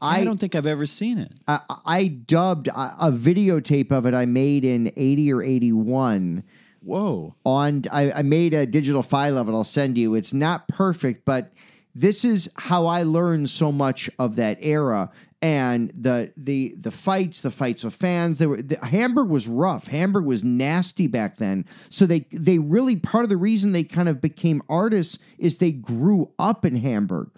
[0.04, 1.32] I, don't think I've ever seen it.
[1.48, 6.44] I, I dubbed a, a videotape of it I made in 80 or 81
[6.84, 7.36] Whoa.
[7.46, 10.16] on I, I made a digital file of it i'll send you.
[10.16, 11.52] It's not perfect but
[11.94, 15.12] this is how i learned so much of that era.
[15.44, 19.88] And the the the fights the fights with fans they were the, hamburg was rough.
[19.88, 21.66] Hamburg was nasty back then.
[21.90, 25.72] So they they really part of the reason they kind of became artists is they
[25.72, 27.30] grew up in hamburg.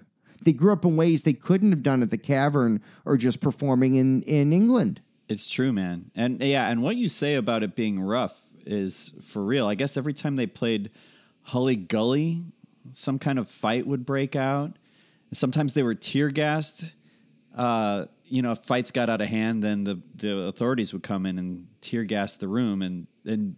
[0.43, 3.95] They grew up in ways they couldn't have done at the cavern or just performing
[3.95, 4.99] in in england.
[5.29, 6.11] It's true, man.
[6.13, 9.67] And yeah, and what you say about it being rough is for real.
[9.67, 10.91] I guess every time they played
[11.43, 12.43] Hully Gully,
[12.93, 14.77] some kind of fight would break out.
[15.33, 16.93] Sometimes they were tear gassed.
[17.55, 21.25] Uh, you know, if fights got out of hand, then the, the authorities would come
[21.25, 22.81] in and tear gas the room.
[22.81, 23.55] And, and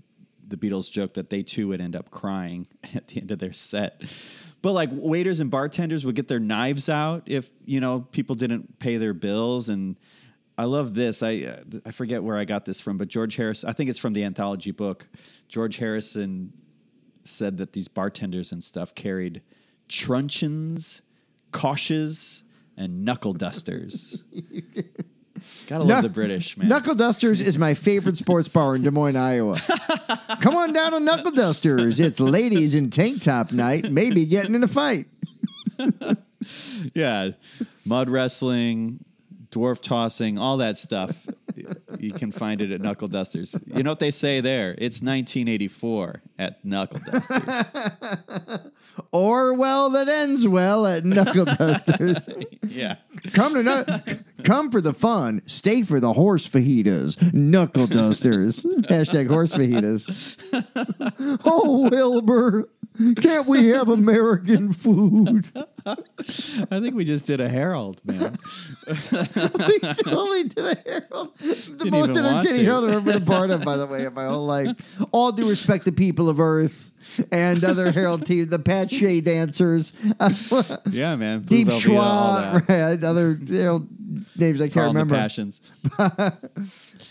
[0.48, 3.54] the Beatles joked that they too would end up crying at the end of their
[3.54, 4.02] set.
[4.62, 8.80] But like waiters and bartenders would get their knives out if you know people didn't
[8.80, 9.96] pay their bills and.
[10.58, 11.22] I love this.
[11.22, 13.64] I uh, I forget where I got this from, but George Harris.
[13.64, 15.08] I think it's from the anthology book.
[15.48, 16.54] George Harrison
[17.24, 19.42] said that these bartenders and stuff carried
[19.90, 21.02] truncheons,
[21.52, 22.44] coshes,
[22.78, 24.24] and knuckle dusters.
[25.68, 26.68] Gotta love the British, man.
[26.68, 29.60] Knuckle Dusters is my favorite sports bar in Des Moines, Iowa.
[30.40, 32.00] Come on down to Knuckle Dusters.
[32.00, 35.08] It's ladies in tank top night, maybe getting in a fight.
[36.94, 37.32] yeah,
[37.84, 39.04] mud wrestling,
[39.56, 41.16] dwarf tossing, all that stuff.
[42.00, 43.56] you can find it at Knuckle Dusters.
[43.66, 44.72] You know what they say there?
[44.72, 48.72] It's 1984 at Knuckle Dusters.
[49.12, 52.28] Or well that ends well at Knuckle Dusters.
[52.68, 52.96] yeah.
[53.34, 57.34] Come to come for the fun, stay for the horse fajitas.
[57.34, 58.64] Knuckle Dusters.
[58.64, 60.06] Hashtag horse fajitas.
[61.46, 62.70] oh Wilbur,
[63.22, 65.52] can't we have American food?
[65.86, 68.38] I think we just did a Harold, man.
[68.88, 71.38] we totally did a Harold.
[71.40, 72.66] The Didn't most even want entertaining to.
[72.66, 75.02] Harold I've ever been a part of, by the way, in my whole life.
[75.12, 76.92] All due respect to people of Earth
[77.32, 79.94] and other Harold teams, the Pat Shea dancers,
[80.90, 81.42] Yeah, man.
[81.42, 82.70] Blue Deep Velvet, all Schwa, that.
[82.90, 83.88] right, other Harold
[84.38, 85.16] names I can't the remember.
[85.16, 85.62] passions.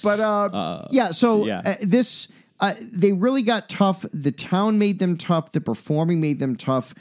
[0.03, 1.49] But uh, yeah, so.
[1.49, 2.29] Uh, this
[2.65, 4.07] uh, they really got tough.
[4.15, 5.53] The town made them tough.
[5.53, 6.95] The performing made them tough.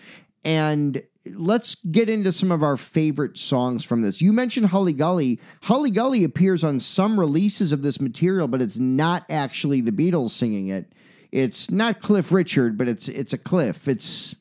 [0.43, 1.01] And
[1.35, 4.21] let's get into some of our favorite songs from this.
[4.21, 5.39] You mentioned Hully Gully.
[5.61, 10.31] Hully Gully appears on some releases of this material, but it's not actually the Beatles
[10.31, 10.91] singing it.
[11.31, 13.87] It's not Cliff Richard, but it's it's a Cliff.
[13.87, 14.35] It's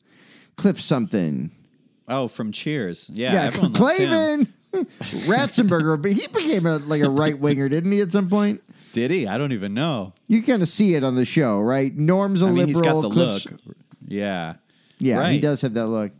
[0.57, 1.51] Cliff something.
[2.09, 3.09] Oh, from Cheers.
[3.13, 3.73] Yeah, Yeah, everyone.
[3.73, 4.47] Clavin.
[5.27, 8.01] Ratzenberger, but he became a like a right winger, didn't he?
[8.01, 8.61] At some point,
[8.93, 9.27] Did he?
[9.27, 10.13] I don't even know.
[10.27, 11.95] you kind of see it on the show, right?
[11.95, 12.67] Norm's a I mean, liberal.
[12.69, 13.59] he's got the Cliff's- look.
[14.07, 14.55] Yeah.
[14.99, 16.11] Yeah, he does have that look.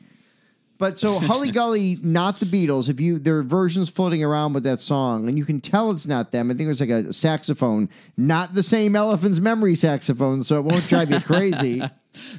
[0.84, 2.89] But so Hully Gully, not the Beatles.
[2.89, 6.06] If you there are versions floating around with that song, and you can tell it's
[6.06, 6.52] not them.
[6.52, 10.65] I think it was like a saxophone, not the same Elephant's Memory saxophone, so it
[10.65, 11.82] won't drive you crazy.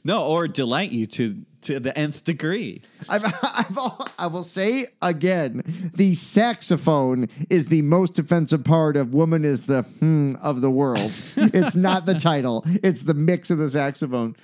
[0.04, 2.82] No, or delight you to to the nth degree.
[3.08, 3.78] I've, I've,
[4.20, 5.62] I will say again,
[5.96, 11.20] the saxophone is the most offensive part of "Woman is the hmm of the world."
[11.36, 14.36] it's not the title; it's the mix of the saxophone.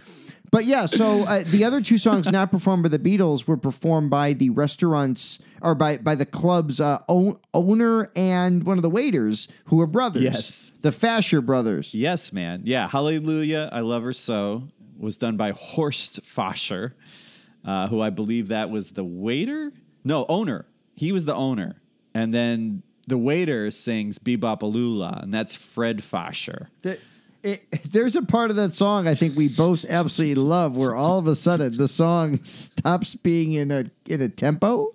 [0.51, 4.11] But yeah, so uh, the other two songs not performed by the Beatles were performed
[4.11, 8.91] by the restaurants or by by the club's uh, own, owner and one of the
[8.91, 10.23] waiters who were brothers.
[10.23, 10.73] Yes.
[10.81, 11.95] the Fascher brothers.
[11.95, 12.63] Yes, man.
[12.65, 14.65] Yeah, Hallelujah, I Love Her So
[14.99, 16.93] was done by Horst Fascher,
[17.65, 19.73] uh, who I believe that was the waiter?
[20.05, 20.67] No, owner.
[20.97, 21.81] He was the owner.
[22.13, 26.69] And then the waiter sings Bebop Alula, and that's Fred Fascher.
[26.83, 26.99] There,
[27.43, 31.19] it, there's a part of that song I think we both absolutely love, where all
[31.19, 34.95] of a sudden the song stops being in a in a tempo.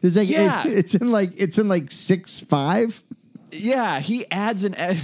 [0.00, 3.02] There's like it- it's in like it's in like six five.
[3.52, 4.74] Yeah, he adds an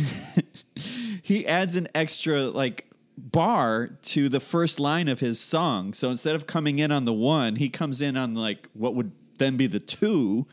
[1.22, 5.92] he adds an extra like bar to the first line of his song.
[5.94, 9.12] So instead of coming in on the one, he comes in on like what would
[9.38, 10.46] then be the two.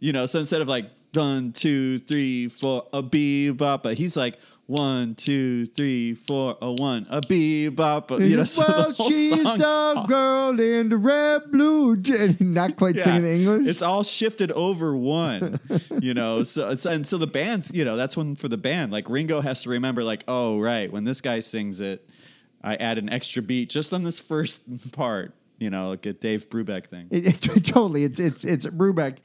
[0.00, 5.14] You know, so instead of like done two, three, four, a bebop, he's like one,
[5.14, 8.18] two, three, four, a one, a bebop.
[8.26, 11.96] You know, so well, the she's the all- girl in the red blue.
[11.98, 13.02] je- Not quite Yeah.
[13.02, 13.66] singing English.
[13.68, 15.60] It's all shifted over one,
[16.00, 16.42] you know.
[16.44, 18.90] So it's and so the band's, you know, that's one for the band.
[18.92, 22.08] Like Ringo has to remember, like, oh right, when this guy sings it,
[22.62, 24.60] I add an extra beat just on this first
[24.92, 27.08] part, you know, like a Dave Brubeck thing.
[27.10, 28.04] It, it- totally.
[28.04, 29.18] It's it's it's Brubeck.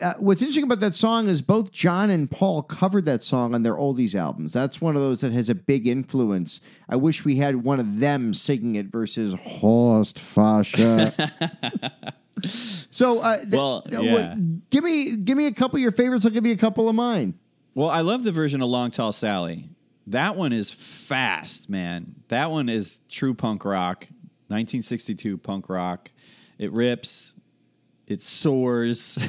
[0.00, 3.62] Uh, what's interesting about that song is both John and Paul covered that song on
[3.62, 4.52] their oldies albums.
[4.52, 6.60] That's one of those that has a big influence.
[6.88, 11.14] I wish we had one of them singing it versus Horst Fascher.
[12.90, 14.12] so, uh, th- Well, uh, yeah.
[14.34, 16.24] what- give me give me a couple of your favorites.
[16.26, 17.34] I'll give you a couple of mine.
[17.74, 19.70] Well, I love the version of Long Tall Sally.
[20.08, 22.14] That one is fast, man.
[22.28, 24.00] That one is true punk rock,
[24.48, 26.10] 1962 punk rock.
[26.58, 27.34] It rips,
[28.06, 29.18] it soars.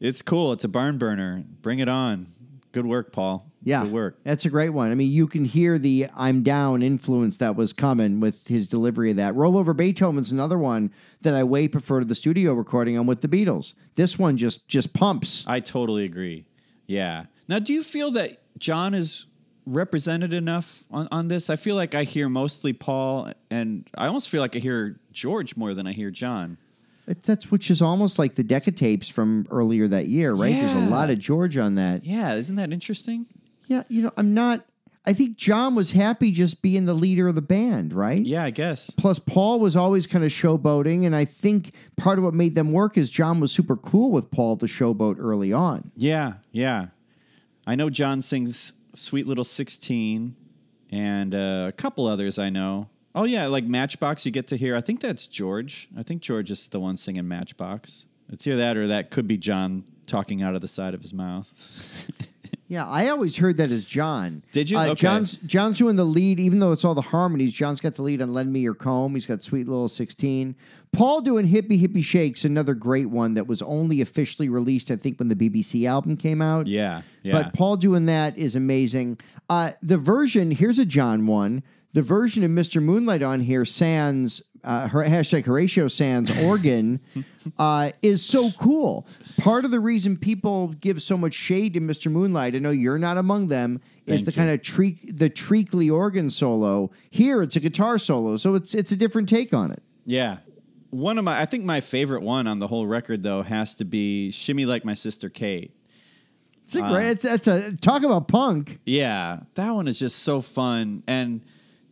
[0.00, 0.52] it's cool.
[0.52, 1.44] It's a barn burner.
[1.62, 2.26] Bring it on.
[2.72, 3.50] Good work, Paul.
[3.62, 4.18] Yeah, Good work.
[4.24, 4.90] That's a great one.
[4.90, 9.10] I mean, you can hear the "I'm down" influence that was coming with his delivery
[9.10, 9.34] of that.
[9.34, 13.28] "Rollover Beethoven's another one that I way prefer to the studio recording on with the
[13.28, 13.74] Beatles.
[13.94, 15.44] This one just just pumps.
[15.46, 16.46] I totally agree.
[16.86, 17.24] Yeah.
[17.48, 19.26] Now, do you feel that John is
[19.66, 21.50] represented enough on, on this?
[21.50, 25.56] I feel like I hear mostly Paul, and I almost feel like I hear George
[25.56, 26.58] more than I hear John.
[27.08, 30.54] It- That's which is almost like the Decca tapes from earlier that year, right?
[30.54, 32.04] There's a lot of George on that.
[32.04, 33.26] Yeah, isn't that interesting?
[33.66, 34.64] Yeah, you know, I'm not.
[35.06, 38.22] I think John was happy just being the leader of the band, right?
[38.24, 38.90] Yeah, I guess.
[38.90, 42.72] Plus, Paul was always kind of showboating, and I think part of what made them
[42.72, 45.90] work is John was super cool with Paul to showboat early on.
[45.96, 46.88] Yeah, yeah.
[47.66, 50.36] I know John sings "Sweet Little 16"
[50.90, 52.88] and uh, a couple others I know.
[53.14, 54.24] Oh yeah, like Matchbox.
[54.26, 54.76] You get to hear.
[54.76, 55.88] I think that's George.
[55.96, 58.04] I think George is the one singing Matchbox.
[58.30, 61.14] It's either that or that could be John talking out of the side of his
[61.14, 61.48] mouth.
[62.70, 64.42] Yeah, I always heard that as John.
[64.52, 64.76] Did you?
[64.76, 64.94] Uh, Okay.
[64.96, 67.54] John's John's doing the lead, even though it's all the harmonies.
[67.54, 70.54] John's got the lead on "Lend Me Your Comb." He's got "Sweet Little 16."
[70.92, 75.18] Paul doing "Hippy Hippy Shakes," another great one that was only officially released, I think,
[75.18, 76.66] when the BBC album came out.
[76.66, 77.32] yeah, yeah.
[77.32, 79.18] But Paul doing that is amazing.
[79.48, 81.62] Uh, the version here's a John one.
[81.94, 82.82] The version of Mr.
[82.82, 87.00] Moonlight on here, Sans uh, her, hashtag Horatio Sanz organ,
[87.58, 89.06] uh, is so cool.
[89.38, 92.10] Part of the reason people give so much shade to Mr.
[92.10, 94.36] Moonlight, I know you're not among them, is the you.
[94.36, 96.90] kind of treak the treacly organ solo.
[97.10, 99.82] Here, it's a guitar solo, so it's it's a different take on it.
[100.04, 100.38] yeah.
[100.90, 103.84] One of my, I think my favorite one on the whole record though has to
[103.84, 105.76] be "Shimmy Like My Sister Kate."
[106.64, 107.10] It's a great.
[107.10, 108.80] It's, it's a talk about punk.
[108.86, 111.02] Yeah, that one is just so fun.
[111.06, 111.44] And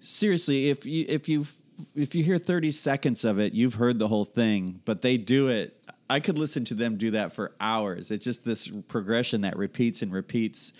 [0.07, 1.47] seriously, if you if you
[1.95, 5.49] if you hear 30 seconds of it, you've heard the whole thing, but they do
[5.49, 5.77] it
[6.09, 8.11] I could listen to them do that for hours.
[8.11, 10.73] It's just this progression that repeats and repeats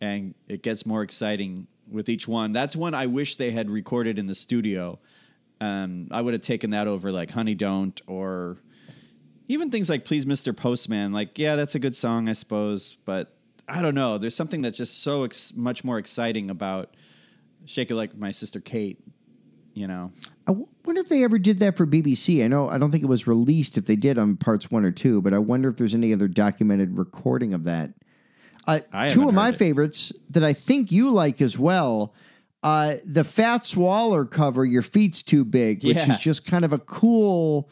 [0.00, 2.52] and it gets more exciting with each one.
[2.52, 4.98] That's one I wish they had recorded in the studio.
[5.60, 8.56] Um, I would have taken that over like Honey Don't or
[9.46, 10.56] even things like Please Mr.
[10.56, 11.12] Postman.
[11.12, 13.36] Like, yeah, that's a good song, I suppose, but
[13.68, 14.18] I don't know.
[14.18, 16.94] There's something that's just so ex- much more exciting about
[17.66, 18.98] Shake It Like My Sister Kate,
[19.74, 20.12] you know?
[20.46, 20.52] I
[20.84, 22.44] wonder if they ever did that for BBC.
[22.44, 24.90] I know I don't think it was released if they did on parts one or
[24.90, 27.90] two, but I wonder if there's any other documented recording of that.
[28.66, 29.56] Uh, I two of my it.
[29.56, 32.14] favorites that I think you like as well.
[32.62, 36.12] Uh, the Fats Waller cover, "Your Feet's Too Big," which Yeah.
[36.14, 37.68] is just kind of a cool,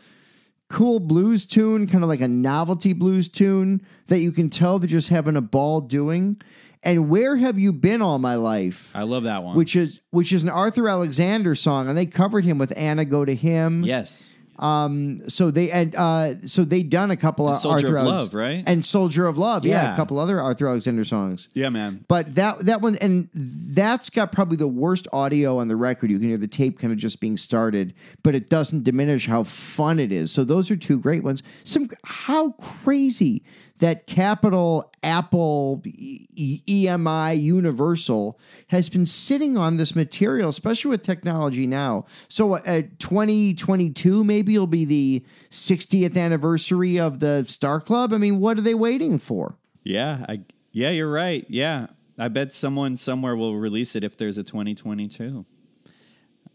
[0.69, 4.89] cool blues tune, kind of like a novelty blues tune that you can tell they're
[4.89, 6.41] just having a ball doing.
[6.83, 8.91] And where have you been all my life?
[8.95, 9.57] I love that one.
[9.57, 13.25] which is which is an Arthur Alexander song, and they covered him with "Anna Go
[13.25, 14.37] to Him." yes.
[14.59, 15.27] Um.
[15.31, 16.35] So they and uh.
[16.47, 18.63] So they done a couple of Soldier Arthur of Alex- Love, right?
[18.67, 19.85] And "Soldier of Love," yeah.
[19.85, 19.93] Yeah.
[19.95, 21.49] a couple other Arthur Alexander songs.
[21.55, 22.05] Yeah, man.
[22.09, 26.11] But that that one and that's got probably the worst audio on the record.
[26.11, 29.45] You can hear the tape kind of just being started, but it doesn't diminish how
[29.45, 30.31] fun it is.
[30.31, 31.43] So those are two great ones.
[31.65, 33.43] Some how crazy
[33.81, 38.39] that Capitol Apple EMI Universal
[38.69, 42.07] has been sitting on this material, especially with technology now.
[42.29, 48.13] So uh, 2022 maybe it'll be the 60th anniversary of the Star Club.
[48.13, 49.57] I mean, what are they waiting for?
[49.83, 50.41] Yeah, I
[50.73, 51.45] yeah, you're right.
[51.49, 51.89] Yeah.
[52.19, 55.45] I bet someone somewhere will release it if there's a 2022.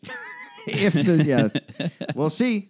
[0.68, 2.70] if the yeah, we'll see.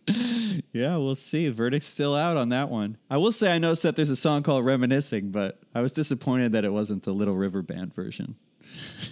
[0.73, 1.47] Yeah, we'll see.
[1.47, 2.97] The verdict's still out on that one.
[3.09, 6.51] I will say I noticed that there's a song called Reminiscing, but I was disappointed
[6.53, 8.35] that it wasn't the Little River Band version.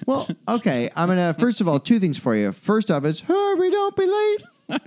[0.05, 0.89] Well, okay.
[0.95, 2.51] I'm gonna first of all two things for you.
[2.51, 4.43] First off is hurry, don't be late.
[4.69, 4.81] Never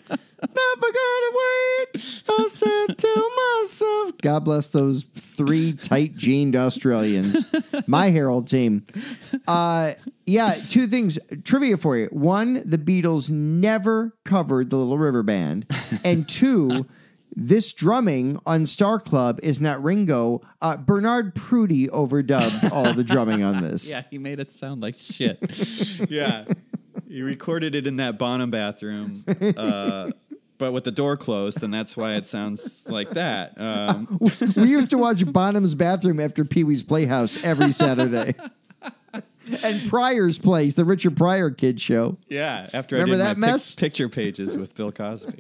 [0.81, 2.23] gonna wait.
[2.29, 3.31] I said to
[3.63, 7.47] myself, God bless those three tight jeaned Australians.
[7.87, 8.85] My Herald team.
[9.49, 9.95] Uh,
[10.27, 11.19] yeah, two things.
[11.45, 12.07] Trivia for you.
[12.07, 15.67] One, the Beatles never covered the Little River Band,
[16.05, 16.87] and two.
[17.39, 20.41] This drumming on Star Club is not Ringo.
[20.63, 23.87] Uh, Bernard Purdie overdubbed all the drumming on this.
[23.91, 25.39] Yeah, he made it sound like shit.
[26.11, 26.47] yeah.
[27.07, 29.23] He recorded it in that Bonham bathroom,
[29.55, 30.13] uh,
[30.57, 33.61] but with the door closed, and that's why it sounds like that.
[33.61, 34.19] Um,
[34.57, 38.35] we used to watch Bonham's bathroom after Pee Wee's Playhouse every Saturday.
[39.63, 42.19] And Pryor's Place, the Richard Pryor kid show.
[42.29, 43.75] yeah, after Remember I that my pic- mess?
[43.75, 45.39] picture pages with Bill Cosby.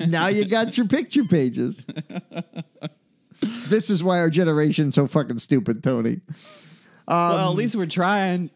[0.06, 1.86] Now you got your picture pages.
[3.68, 6.20] this is why our generation's so fucking stupid, Tony.
[7.08, 8.50] well, at um, least we're trying.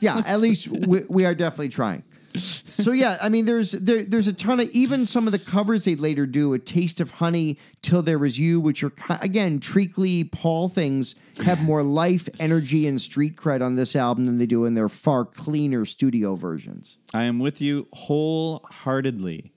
[0.00, 2.02] Yeah, at least we, we are definitely trying.
[2.36, 5.84] So yeah, I mean, there's there, there's a ton of even some of the covers
[5.84, 6.52] they later do.
[6.54, 11.62] A taste of honey, till there was you, which are again treacly Paul things have
[11.62, 15.24] more life, energy, and street cred on this album than they do in their far
[15.24, 16.98] cleaner studio versions.
[17.12, 19.52] I am with you wholeheartedly.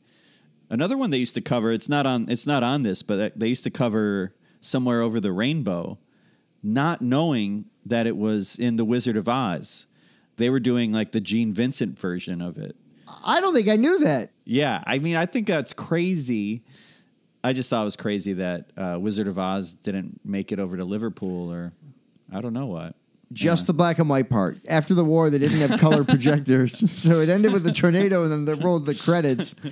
[0.70, 1.72] Another one they used to cover.
[1.72, 2.30] It's not on.
[2.30, 5.98] It's not on this, but they used to cover somewhere over the rainbow,
[6.62, 9.87] not knowing that it was in the Wizard of Oz.
[10.38, 12.76] They were doing like the Gene Vincent version of it.
[13.26, 14.32] I don't think I knew that.
[14.46, 16.64] Yeah, I mean, I think that's crazy.
[17.44, 20.78] I just thought it was crazy that uh, Wizard of Oz didn't make it over
[20.78, 21.72] to Liverpool, or
[22.32, 22.96] I don't know what.
[23.34, 23.68] Just Yeah.
[23.68, 24.58] the black and white part.
[24.70, 28.32] After the war, they didn't have color projectors, so it ended with a tornado, and
[28.32, 29.56] then they rolled the credits.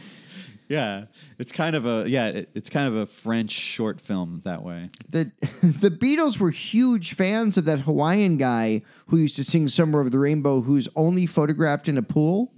[0.68, 1.06] Yeah,
[1.38, 4.90] it's kind of a yeah, it, it's kind of a French short film that way.
[5.10, 10.02] The the Beatles were huge fans of that Hawaiian guy who used to sing "Summer
[10.02, 12.52] of the Rainbow," who's only photographed in a pool.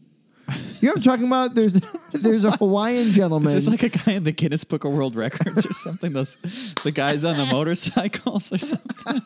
[0.80, 1.56] You know what I'm talking about?
[1.56, 1.74] There's
[2.14, 3.56] there's a Hawaiian gentleman.
[3.56, 6.14] Is this like a guy in the Guinness Book of World Records or something?
[6.14, 6.38] Those
[6.84, 9.22] the guys on the motorcycles or something.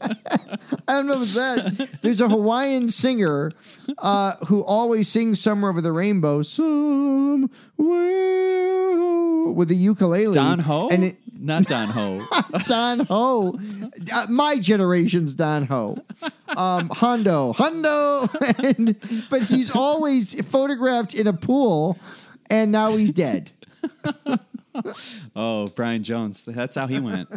[0.00, 1.98] I don't know if that.
[2.00, 3.52] There's a Hawaiian singer
[3.98, 7.48] uh, who always sings "Summer Over the Rainbow" somewhere
[9.52, 10.32] with the ukulele.
[10.32, 12.20] Don Ho, and it, not Don Ho.
[12.66, 13.58] Don Ho,
[14.12, 15.98] uh, my generation's Don Ho,
[16.56, 18.28] um, Hondo, Hondo,
[18.58, 18.96] and,
[19.30, 21.98] but he's always photographed in a pool,
[22.50, 23.50] and now he's dead.
[25.34, 26.42] Oh, Brian Jones.
[26.46, 27.28] That's how he went.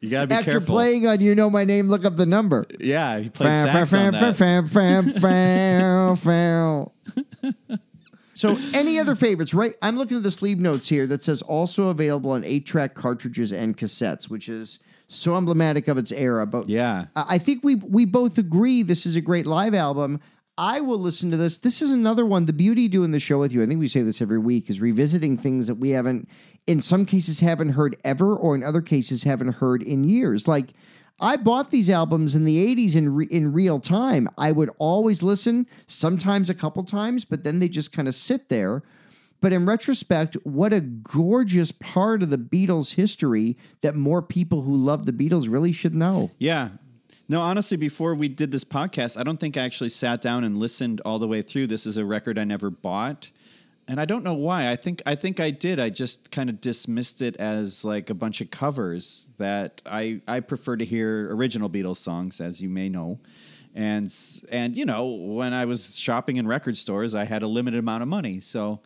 [0.00, 0.66] You got to be After careful.
[0.76, 2.66] playing on "You Know My Name," look up the number.
[2.78, 4.36] yeah, he played Fam, sax on fam, that.
[4.36, 6.90] fam, fam, fam, fam,
[7.42, 7.78] fam.
[8.38, 9.52] So, any other favorites?
[9.52, 13.52] Right, I'm looking at the sleeve notes here that says also available on eight-track cartridges
[13.52, 14.78] and cassettes, which is
[15.08, 16.46] so emblematic of its era.
[16.46, 17.06] But Yeah.
[17.16, 20.20] I think we we both agree this is a great live album.
[20.56, 21.58] I will listen to this.
[21.58, 22.44] This is another one.
[22.44, 24.80] The beauty doing the show with you, I think we say this every week, is
[24.80, 26.28] revisiting things that we haven't,
[26.68, 30.46] in some cases, haven't heard ever, or in other cases, haven't heard in years.
[30.46, 30.74] Like
[31.20, 34.28] I bought these albums in the '80s in re- in real time.
[34.38, 38.48] I would always listen, sometimes a couple times, but then they just kind of sit
[38.48, 38.82] there.
[39.40, 44.74] But in retrospect, what a gorgeous part of the Beatles' history that more people who
[44.74, 46.30] love the Beatles really should know.
[46.38, 46.70] Yeah.
[47.28, 50.58] No, honestly, before we did this podcast, I don't think I actually sat down and
[50.58, 51.66] listened all the way through.
[51.66, 53.30] This is a record I never bought.
[53.88, 54.70] And I don't know why.
[54.70, 55.80] I think I think I did.
[55.80, 60.40] I just kind of dismissed it as like a bunch of covers that I I
[60.40, 63.18] prefer to hear original Beatles songs as you may know.
[63.74, 64.14] And
[64.50, 68.02] and you know, when I was shopping in record stores, I had a limited amount
[68.02, 68.40] of money.
[68.40, 68.80] So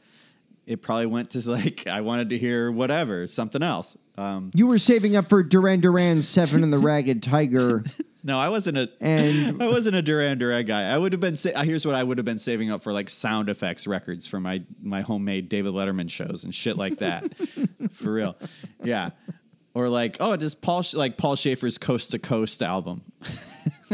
[0.67, 3.97] it probably went to like I wanted to hear whatever, something else.
[4.17, 7.83] Um, You were saving up for Duran Duran's Seven and the Ragged Tiger.
[8.25, 10.83] No, I wasn't a And- I wasn't a Duran Duran guy.
[10.93, 11.37] I would have been.
[11.37, 14.27] Sa- uh, here's what I would have been saving up for, like sound effects records
[14.27, 17.33] for my my homemade David Letterman shows and shit like that.
[17.93, 18.37] for real,
[18.85, 19.11] yeah.
[19.75, 23.03] Or like, oh, just Paul like Paul Shaffer's Coast to Coast album,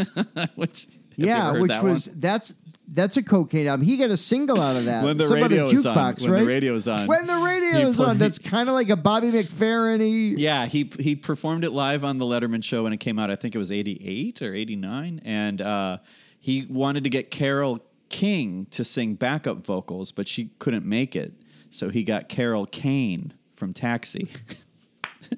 [0.56, 2.16] which yeah, which that was one?
[2.20, 2.54] that's
[2.90, 3.86] that's a cocaine album.
[3.86, 5.04] He got a single out of that.
[5.04, 5.96] When the Something about a radio is on.
[5.96, 7.06] jukebox, When the radio is on.
[7.06, 11.14] When the radio is on, that's kind of like a Bobby McFerrin Yeah, he he
[11.14, 13.30] performed it live on the Letterman show when it came out.
[13.30, 15.98] I think it was eighty eight or eighty nine, and uh,
[16.40, 21.34] he wanted to get Carole King to sing backup vocals, but she couldn't make it,
[21.70, 24.28] so he got Carol Kane from Taxi,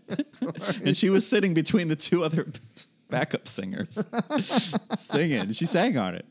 [0.85, 2.47] and she was sitting between the two other
[3.09, 4.05] backup singers
[4.97, 5.53] singing.
[5.53, 6.27] She sang on it.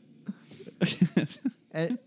[1.72, 1.98] And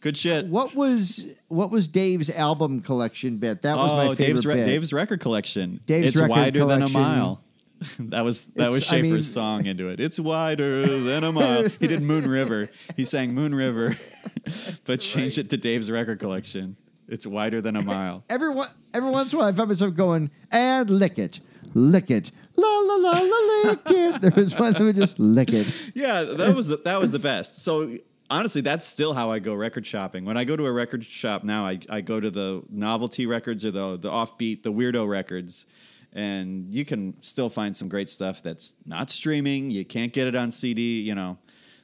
[0.00, 0.46] Good shit.
[0.46, 3.62] what was what was Dave's album collection bit?
[3.62, 4.64] That was my favorite Oh, Dave's re- bit.
[4.64, 5.80] Dave's record collection.
[5.86, 7.40] Dave's it's record wider than a mile.
[8.00, 10.00] that was that was It's- I Shaffer's mean- song into it.
[10.00, 11.68] It's wider than a mile.
[11.78, 12.66] He did Moon River.
[12.96, 13.96] He sang Moon River,
[14.86, 16.76] but changed it to Dave's record collection.
[17.08, 18.24] It's wider than a mile.
[18.28, 18.52] every
[18.92, 21.40] every once in a while, I find myself going and lick it,
[21.74, 22.32] lick it,
[22.68, 24.22] la la la la lick it.
[24.22, 25.66] There was one that would just lick it.
[25.94, 27.62] Yeah, that was the, that was the best.
[27.62, 27.98] So
[28.30, 30.24] honestly, that's still how I go record shopping.
[30.24, 33.64] When I go to a record shop now, I, I go to the novelty records
[33.64, 35.66] or the the offbeat, the weirdo records,
[36.12, 39.70] and you can still find some great stuff that's not streaming.
[39.70, 41.00] You can't get it on CD.
[41.00, 41.38] You know,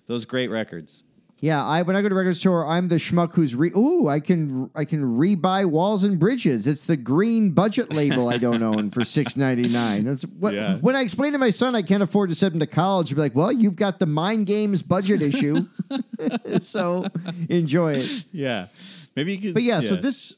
[0.07, 1.03] those great records.
[1.41, 3.71] Yeah, I when I go to record store, I'm the schmuck who's re.
[3.77, 6.67] Ooh, I can I can rebuy Walls and Bridges.
[6.67, 10.05] It's the green budget label I don't own for six ninety nine.
[10.05, 10.77] That's what Yeah.
[10.79, 13.09] when I explain to my son I can't afford to send him to college.
[13.11, 15.67] He'll be like, "Well, you've got the mind games budget issue,
[16.63, 17.07] so
[17.51, 18.69] enjoy it." Yeah,
[19.15, 19.55] maybe you could.
[19.55, 20.35] But yeah, so this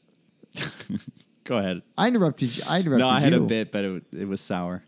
[1.45, 1.81] Go ahead.
[1.97, 2.63] I interrupted you.
[2.67, 3.43] I interrupted No, I had you.
[3.43, 4.83] a bit, but it, it was sour.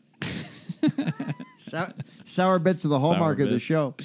[1.58, 1.94] sour,
[2.26, 3.96] sour bits of the hallmark of the show.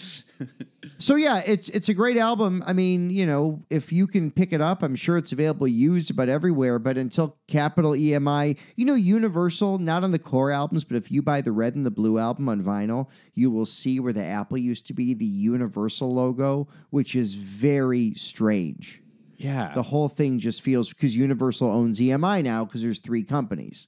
[0.98, 2.62] so yeah, it's it's a great album.
[2.66, 6.10] I mean, you know, if you can pick it up, I'm sure it's available used
[6.10, 6.78] about everywhere.
[6.78, 11.22] But until Capitol EMI, you know, Universal, not on the core albums, but if you
[11.22, 14.58] buy the red and the blue album on vinyl, you will see where the Apple
[14.58, 19.02] used to be, the Universal logo, which is very strange.
[19.38, 23.86] Yeah, The whole thing just feels because Universal owns EMI now because there's three companies.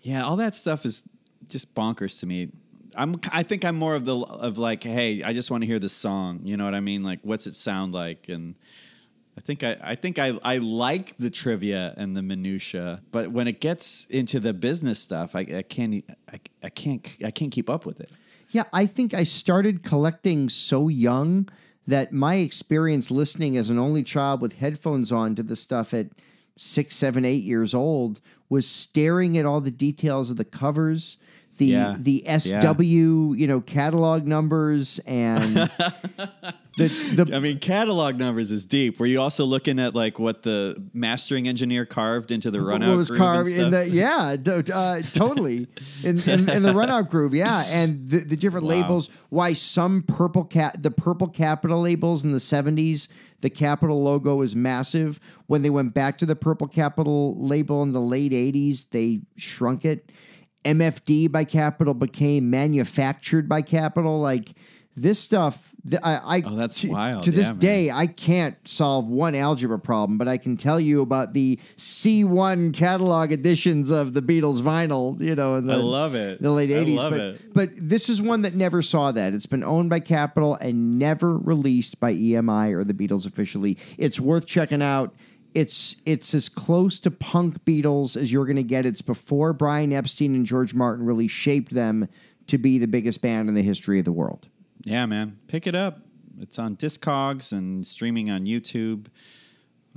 [0.00, 1.04] Yeah, all that stuff is
[1.50, 2.50] just bonkers to me.
[2.96, 5.78] I'm I think I'm more of the of like, hey, I just want to hear
[5.78, 6.40] this song.
[6.44, 7.02] You know what I mean?
[7.02, 8.28] Like, what's it sound like?
[8.28, 8.56] And
[9.36, 13.46] I think I I think I I like the trivia and the minutia, but when
[13.46, 17.70] it gets into the business stuff, I, I can't I, I can't I can't keep
[17.70, 18.10] up with it.
[18.50, 21.48] Yeah, I think I started collecting so young
[21.86, 26.08] that my experience listening as an only child with headphones on to the stuff at
[26.56, 31.16] six, seven, eight years old was staring at all the details of the covers,
[31.60, 31.96] the Yeah.
[31.98, 32.82] the SW,
[33.38, 35.54] you know, catalog numbers and
[36.76, 38.98] the the I mean, catalog numbers is deep.
[38.98, 42.96] Were you also looking at like what the mastering engineer carved into the runout what
[42.96, 44.36] was carved in the yeah
[44.74, 45.66] uh, totally
[46.02, 48.74] in, in, in the runout groove yeah and the, the different Wow.
[48.76, 53.08] labels why some purple cat the purple Capitol labels in the 70s
[53.42, 57.92] the Capitol logo was massive when they went back to the purple Capitol label in
[57.92, 60.10] the late 80s they shrunk it
[60.64, 64.52] mfd by Capitol became manufactured by Capitol like
[64.96, 67.22] this stuff th- I, I Oh, that's to, wild.
[67.22, 67.58] to this Yeah, man.
[67.60, 72.74] day I can't solve one algebra problem, but I can tell you about the C1
[72.74, 76.42] catalog editions of the Beatles vinyl, you know, in the, I love it.
[76.42, 76.96] the late 80s.
[77.10, 77.54] but, it.
[77.54, 79.32] but this is one that never saw that.
[79.32, 83.78] It's been owned by Capitol and never released by EMI or the Beatles officially.
[83.96, 85.14] It's worth checking out.
[85.54, 88.86] It's it's as close to punk Beatles as you're going to get.
[88.86, 92.08] It's before Brian Epstein and George Martin really shaped them
[92.46, 94.48] to be the biggest band in the history of the world.
[94.82, 95.38] Yeah, man.
[95.48, 96.00] Pick it up.
[96.40, 99.06] It's on Discogs and streaming on YouTube.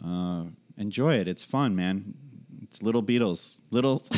[0.03, 0.45] Uh,
[0.77, 1.27] enjoy it.
[1.27, 2.15] It's fun, man.
[2.63, 3.59] It's Little Beatles.
[3.71, 4.03] Little.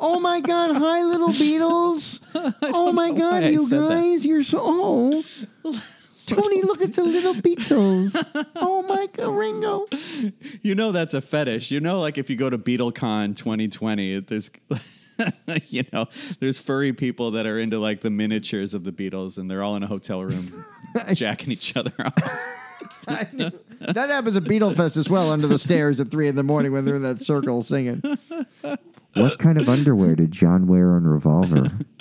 [0.00, 0.76] Oh my God!
[0.76, 2.20] Hi, little Beatles.
[2.62, 3.88] Oh my God, you said that.
[3.88, 5.24] guys, you're so.
[6.28, 8.14] Tony, look, it's a little Beatles.
[8.60, 9.86] Oh my God, Ringo.
[10.62, 11.70] you know that's a fetish.
[11.70, 14.50] You know, like if you go to BeatleCon 2020, there's.
[15.68, 16.06] you know,
[16.38, 19.74] there's furry people that are into like the miniatures of the Beatles, and they're all
[19.76, 20.64] in a hotel room
[21.14, 22.14] jacking each other off.
[23.08, 26.72] That happens at Beatle Fest as well, under the stairs at three in the morning
[26.72, 28.00] when they're in that circle singing.
[29.22, 31.70] What kind of underwear did John wear on Revolver?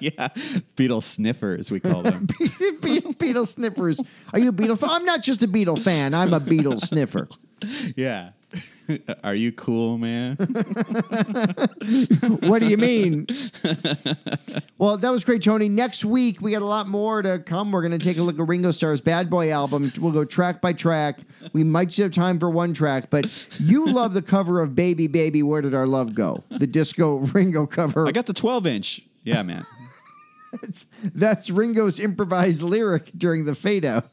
[0.00, 0.28] yeah,
[0.76, 2.26] Beatle sniffers we call them.
[2.80, 4.00] Beatle, Beatle sniffers.
[4.32, 4.90] Are you a Beatle fan?
[4.90, 6.14] I'm not just a Beatle fan.
[6.14, 7.28] I'm a Beatle sniffer.
[7.96, 8.30] yeah.
[9.24, 10.36] Are you cool, man?
[12.40, 13.26] What do you mean?
[14.78, 15.68] well, that was great, Tony.
[15.68, 17.70] Next week, we got a lot more to come.
[17.72, 19.90] We're going to take a look at Ringo Starr's Bad Boy album.
[20.00, 21.18] We'll go track by track.
[21.52, 23.26] We might just have time for one track, but
[23.58, 26.44] you love the cover of Baby Baby, Where Did Our Love Go?
[26.50, 28.06] The disco Ringo cover.
[28.06, 29.02] I got the 12 inch.
[29.24, 29.66] Yeah, man.
[30.62, 34.10] That's, that's Ringo's improvised lyric during the fade out.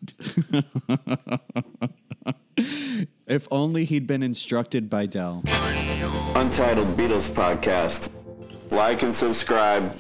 [3.28, 5.42] If only he'd been instructed by Dell.
[5.48, 8.12] Untitled Beatles Podcast.
[8.70, 9.96] Like and subscribe